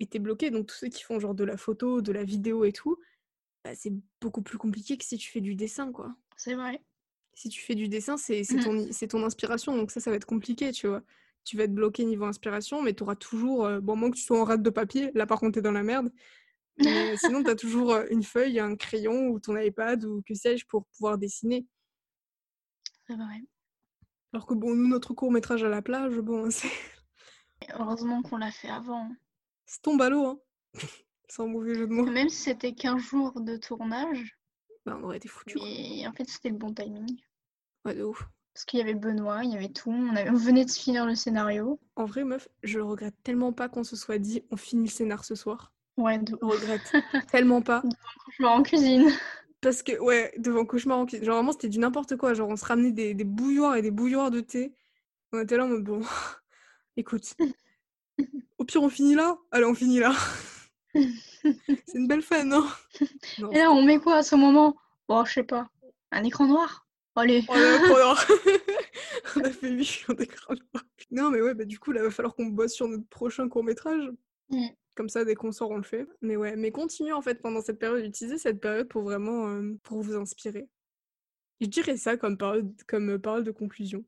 Et 0.00 0.06
t'es 0.06 0.18
bloqué. 0.18 0.50
Donc, 0.50 0.66
tous 0.66 0.76
ceux 0.76 0.88
qui 0.88 1.02
font 1.02 1.20
genre 1.20 1.34
de 1.34 1.44
la 1.44 1.56
photo, 1.56 2.00
de 2.00 2.12
la 2.12 2.24
vidéo 2.24 2.64
et 2.64 2.72
tout, 2.72 2.98
bah, 3.64 3.74
c'est 3.74 3.92
beaucoup 4.20 4.42
plus 4.42 4.58
compliqué 4.58 4.96
que 4.96 5.04
si 5.04 5.18
tu 5.18 5.30
fais 5.30 5.40
du 5.40 5.54
dessin, 5.54 5.92
quoi 5.92 6.14
C'est 6.36 6.54
vrai. 6.54 6.82
si 7.34 7.48
tu 7.48 7.60
fais 7.62 7.74
du 7.74 7.88
dessin, 7.88 8.16
c'est 8.16 8.44
c'est 8.44 8.56
Mhm. 8.56 8.88
ton, 9.08 9.08
ton 9.20 9.24
inspiration, 9.24 9.76
donc 9.76 9.90
ça, 9.90 10.00
ça 10.00 10.10
va 10.10 10.16
être 10.16 10.26
compliqué, 10.26 10.72
tu 10.72 10.88
vois. 10.88 11.02
Tu 11.44 11.56
vas 11.56 11.64
être 11.64 11.74
bloqué 11.74 12.04
niveau 12.04 12.24
inspiration, 12.26 12.82
mais 12.82 12.92
tu 12.92 13.02
auras 13.02 13.16
toujours, 13.16 13.64
euh, 13.64 13.80
bon, 13.80 13.96
moins 13.96 14.10
que 14.10 14.16
tu 14.16 14.22
sois 14.22 14.38
en 14.40 14.44
rate 14.44 14.62
de 14.62 14.70
papier, 14.70 15.10
là 15.14 15.26
par 15.26 15.40
contre, 15.40 15.54
t'es 15.54 15.62
dans 15.62 15.72
la 15.72 15.82
merde, 15.82 16.12
mais 16.84 17.16
sinon, 17.16 17.42
tu 17.42 17.50
as 17.50 17.56
toujours 17.56 17.96
une 18.10 18.22
feuille, 18.22 18.58
un 18.60 18.76
crayon 18.76 19.28
ou 19.28 19.40
ton 19.40 19.56
iPad 19.56 20.04
ou 20.04 20.22
que 20.26 20.34
sais-je 20.34 20.66
pour 20.66 20.86
pouvoir 20.86 21.18
dessiner. 21.18 21.66
C'est 23.06 23.14
vrai. 23.16 23.42
Alors 24.32 24.46
que 24.46 24.54
bon, 24.54 24.74
nous, 24.74 24.88
notre 24.88 25.14
court 25.14 25.32
métrage 25.32 25.64
à 25.64 25.68
la 25.68 25.82
plage, 25.82 26.16
bon, 26.18 26.50
c'est 26.50 26.68
Et 27.62 27.72
heureusement 27.78 28.22
qu'on 28.22 28.36
l'a 28.38 28.50
fait 28.52 28.70
avant. 28.70 29.10
c'est 29.66 29.82
tombe 29.82 30.00
à 30.02 30.08
l'eau, 30.10 30.26
hein. 30.26 30.40
Sans 31.28 31.46
mauvais 31.46 31.74
jeu 31.74 31.86
de 31.86 31.92
mots. 31.92 32.06
Même 32.10 32.28
si 32.28 32.36
c'était 32.42 32.74
qu'un 32.74 32.98
jour 32.98 33.40
de 33.40 33.56
tournage, 33.56 34.36
Bah, 34.84 34.96
on 35.00 35.04
aurait 35.04 35.18
été 35.18 35.28
foutus, 35.28 35.60
quoi. 35.60 35.68
mais 35.68 36.06
en 36.06 36.12
fait, 36.12 36.28
c'était 36.28 36.48
le 36.50 36.56
bon 36.56 36.74
timing. 36.74 37.20
Ouais, 37.84 37.94
de 37.94 38.02
ouf. 38.02 38.24
Parce 38.52 38.64
qu'il 38.64 38.80
y 38.80 38.82
avait 38.82 38.94
Benoît, 38.94 39.44
il 39.44 39.52
y 39.52 39.56
avait 39.56 39.68
tout. 39.68 39.90
On, 39.92 40.16
avait... 40.16 40.28
on 40.28 40.34
venait 40.34 40.64
de 40.64 40.70
finir 40.72 41.06
le 41.06 41.14
scénario. 41.14 41.78
En 41.94 42.04
vrai, 42.04 42.24
meuf, 42.24 42.48
je 42.64 42.80
regrette 42.80 43.14
tellement 43.22 43.52
pas 43.52 43.68
qu'on 43.68 43.84
se 43.84 43.94
soit 43.94 44.18
dit, 44.18 44.42
on 44.50 44.56
finit 44.56 44.86
le 44.86 44.90
scénar 44.90 45.24
ce 45.24 45.36
soir. 45.36 45.72
Ouais, 46.00 46.18
de 46.18 46.36
Je 46.40 46.46
regrette 46.46 46.92
tellement 47.30 47.62
pas. 47.62 47.82
cauchemar 48.24 48.52
en 48.52 48.62
cuisine. 48.62 49.10
Parce 49.60 49.82
que, 49.82 49.98
ouais, 49.98 50.32
devant 50.38 50.64
cauchemar 50.64 50.98
en 50.98 51.06
cuisine. 51.06 51.26
Genre, 51.26 51.36
vraiment, 51.36 51.52
c'était 51.52 51.68
du 51.68 51.78
n'importe 51.78 52.16
quoi. 52.16 52.32
Genre, 52.34 52.48
on 52.48 52.56
se 52.56 52.64
ramenait 52.64 52.92
des, 52.92 53.14
des 53.14 53.24
bouilloires 53.24 53.76
et 53.76 53.82
des 53.82 53.90
bouilloires 53.90 54.30
de 54.30 54.40
thé. 54.40 54.74
On 55.32 55.40
était 55.40 55.56
là 55.56 55.64
en 55.66 55.68
mode, 55.68 55.84
bon, 55.84 56.00
écoute, 56.96 57.34
au 58.58 58.64
pire, 58.64 58.82
on 58.82 58.88
finit 58.88 59.14
là? 59.14 59.36
Allez, 59.50 59.66
on 59.66 59.74
finit 59.74 59.98
là. 60.00 60.12
C'est 60.94 61.94
une 61.94 62.08
belle 62.08 62.22
fin, 62.22 62.44
non, 62.44 62.66
non 63.38 63.50
Et 63.52 63.58
là, 63.58 63.70
on 63.70 63.82
met 63.82 63.98
quoi 63.98 64.16
à 64.16 64.22
ce 64.22 64.34
moment? 64.34 64.76
Bon, 65.08 65.24
je 65.24 65.32
sais 65.34 65.44
pas. 65.44 65.68
Un 66.10 66.24
écran 66.24 66.46
noir? 66.46 66.86
Allez. 67.14 67.44
Oh 67.48 67.88
noir. 67.88 68.26
on 69.36 69.40
a 69.40 69.50
fait 69.50 69.70
8 69.70 69.84
jours 69.84 70.16
d'écran 70.16 70.54
noir. 70.54 70.84
Non, 71.10 71.30
mais 71.30 71.40
ouais, 71.40 71.54
bah, 71.54 71.64
du 71.64 71.78
coup, 71.78 71.92
là, 71.92 72.02
va 72.02 72.10
falloir 72.10 72.34
qu'on 72.34 72.46
bosse 72.46 72.72
sur 72.72 72.88
notre 72.88 73.06
prochain 73.08 73.48
court-métrage. 73.48 74.10
Mm. 74.48 74.68
Comme 74.94 75.08
ça, 75.08 75.24
dès 75.24 75.34
qu'on 75.34 75.52
sort, 75.52 75.70
on 75.70 75.76
le 75.76 75.82
fait. 75.82 76.06
Mais 76.20 76.36
ouais, 76.36 76.56
mais 76.56 76.70
continuez 76.70 77.12
en 77.12 77.22
fait 77.22 77.40
pendant 77.40 77.60
cette 77.60 77.78
période, 77.78 78.04
utilisez 78.04 78.38
cette 78.38 78.60
période 78.60 78.88
pour 78.88 79.02
vraiment 79.02 79.48
euh, 79.48 79.74
pour 79.82 80.00
vous 80.02 80.16
inspirer. 80.16 80.68
Je 81.60 81.66
dirais 81.66 81.96
ça 81.96 82.16
comme 82.16 82.36
parole, 82.36 82.70
comme 82.88 83.10
euh, 83.10 83.18
parole 83.18 83.44
de 83.44 83.50
conclusion. 83.50 84.04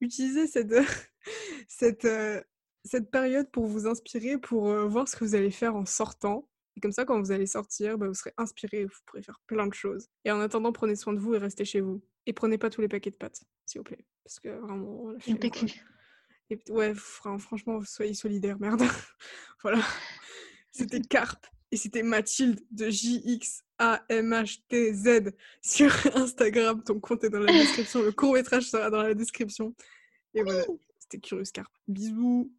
Utilisez 0.00 0.46
cette, 0.46 0.74
cette, 1.68 2.04
euh, 2.04 2.40
cette 2.84 3.10
période 3.10 3.50
pour 3.50 3.66
vous 3.66 3.86
inspirer, 3.86 4.38
pour 4.38 4.68
voir 4.88 5.08
ce 5.08 5.16
que 5.16 5.24
vous 5.24 5.34
allez 5.34 5.50
faire 5.50 5.76
en 5.76 5.86
sortant. 5.86 6.48
Et 6.76 6.80
comme 6.80 6.92
ça, 6.92 7.04
quand 7.04 7.20
vous 7.20 7.30
allez 7.30 7.46
sortir, 7.46 7.98
bah, 7.98 8.08
vous 8.08 8.14
serez 8.14 8.32
inspiré, 8.36 8.84
vous 8.84 8.98
pourrez 9.06 9.22
faire 9.22 9.40
plein 9.46 9.66
de 9.66 9.74
choses. 9.74 10.08
Et 10.24 10.32
en 10.32 10.40
attendant, 10.40 10.72
prenez 10.72 10.96
soin 10.96 11.12
de 11.12 11.20
vous 11.20 11.34
et 11.34 11.38
restez 11.38 11.64
chez 11.64 11.80
vous. 11.80 12.02
Et 12.26 12.32
prenez 12.32 12.58
pas 12.58 12.70
tous 12.70 12.80
les 12.80 12.88
paquets 12.88 13.10
de 13.10 13.16
pâtes, 13.16 13.44
s'il 13.66 13.80
vous 13.80 13.84
plaît. 13.84 14.04
Parce 14.24 14.40
que 14.40 14.48
vraiment. 14.48 15.12
PQ. 15.40 15.84
Et 16.54 16.62
ouais, 16.70 16.94
fran- 16.94 17.38
franchement, 17.38 17.80
soyez 17.84 18.14
solidaires, 18.14 18.58
merde. 18.60 18.82
voilà. 19.62 19.82
C'était 20.70 21.00
Carpe 21.00 21.46
et 21.70 21.76
c'était 21.76 22.02
Mathilde 22.02 22.60
de 22.70 22.90
JXAMHTZ 22.90 23.62
sur 25.62 25.92
Instagram. 26.16 26.82
Ton 26.84 27.00
compte 27.00 27.24
est 27.24 27.30
dans 27.30 27.40
la 27.40 27.52
description. 27.52 28.02
Le 28.02 28.12
court 28.12 28.34
métrage 28.34 28.68
sera 28.68 28.90
dans 28.90 29.02
la 29.02 29.14
description. 29.14 29.74
Et 30.34 30.42
voilà, 30.42 30.64
c'était 30.98 31.18
Curious 31.18 31.50
Carpe. 31.52 31.72
Bisous. 31.88 32.52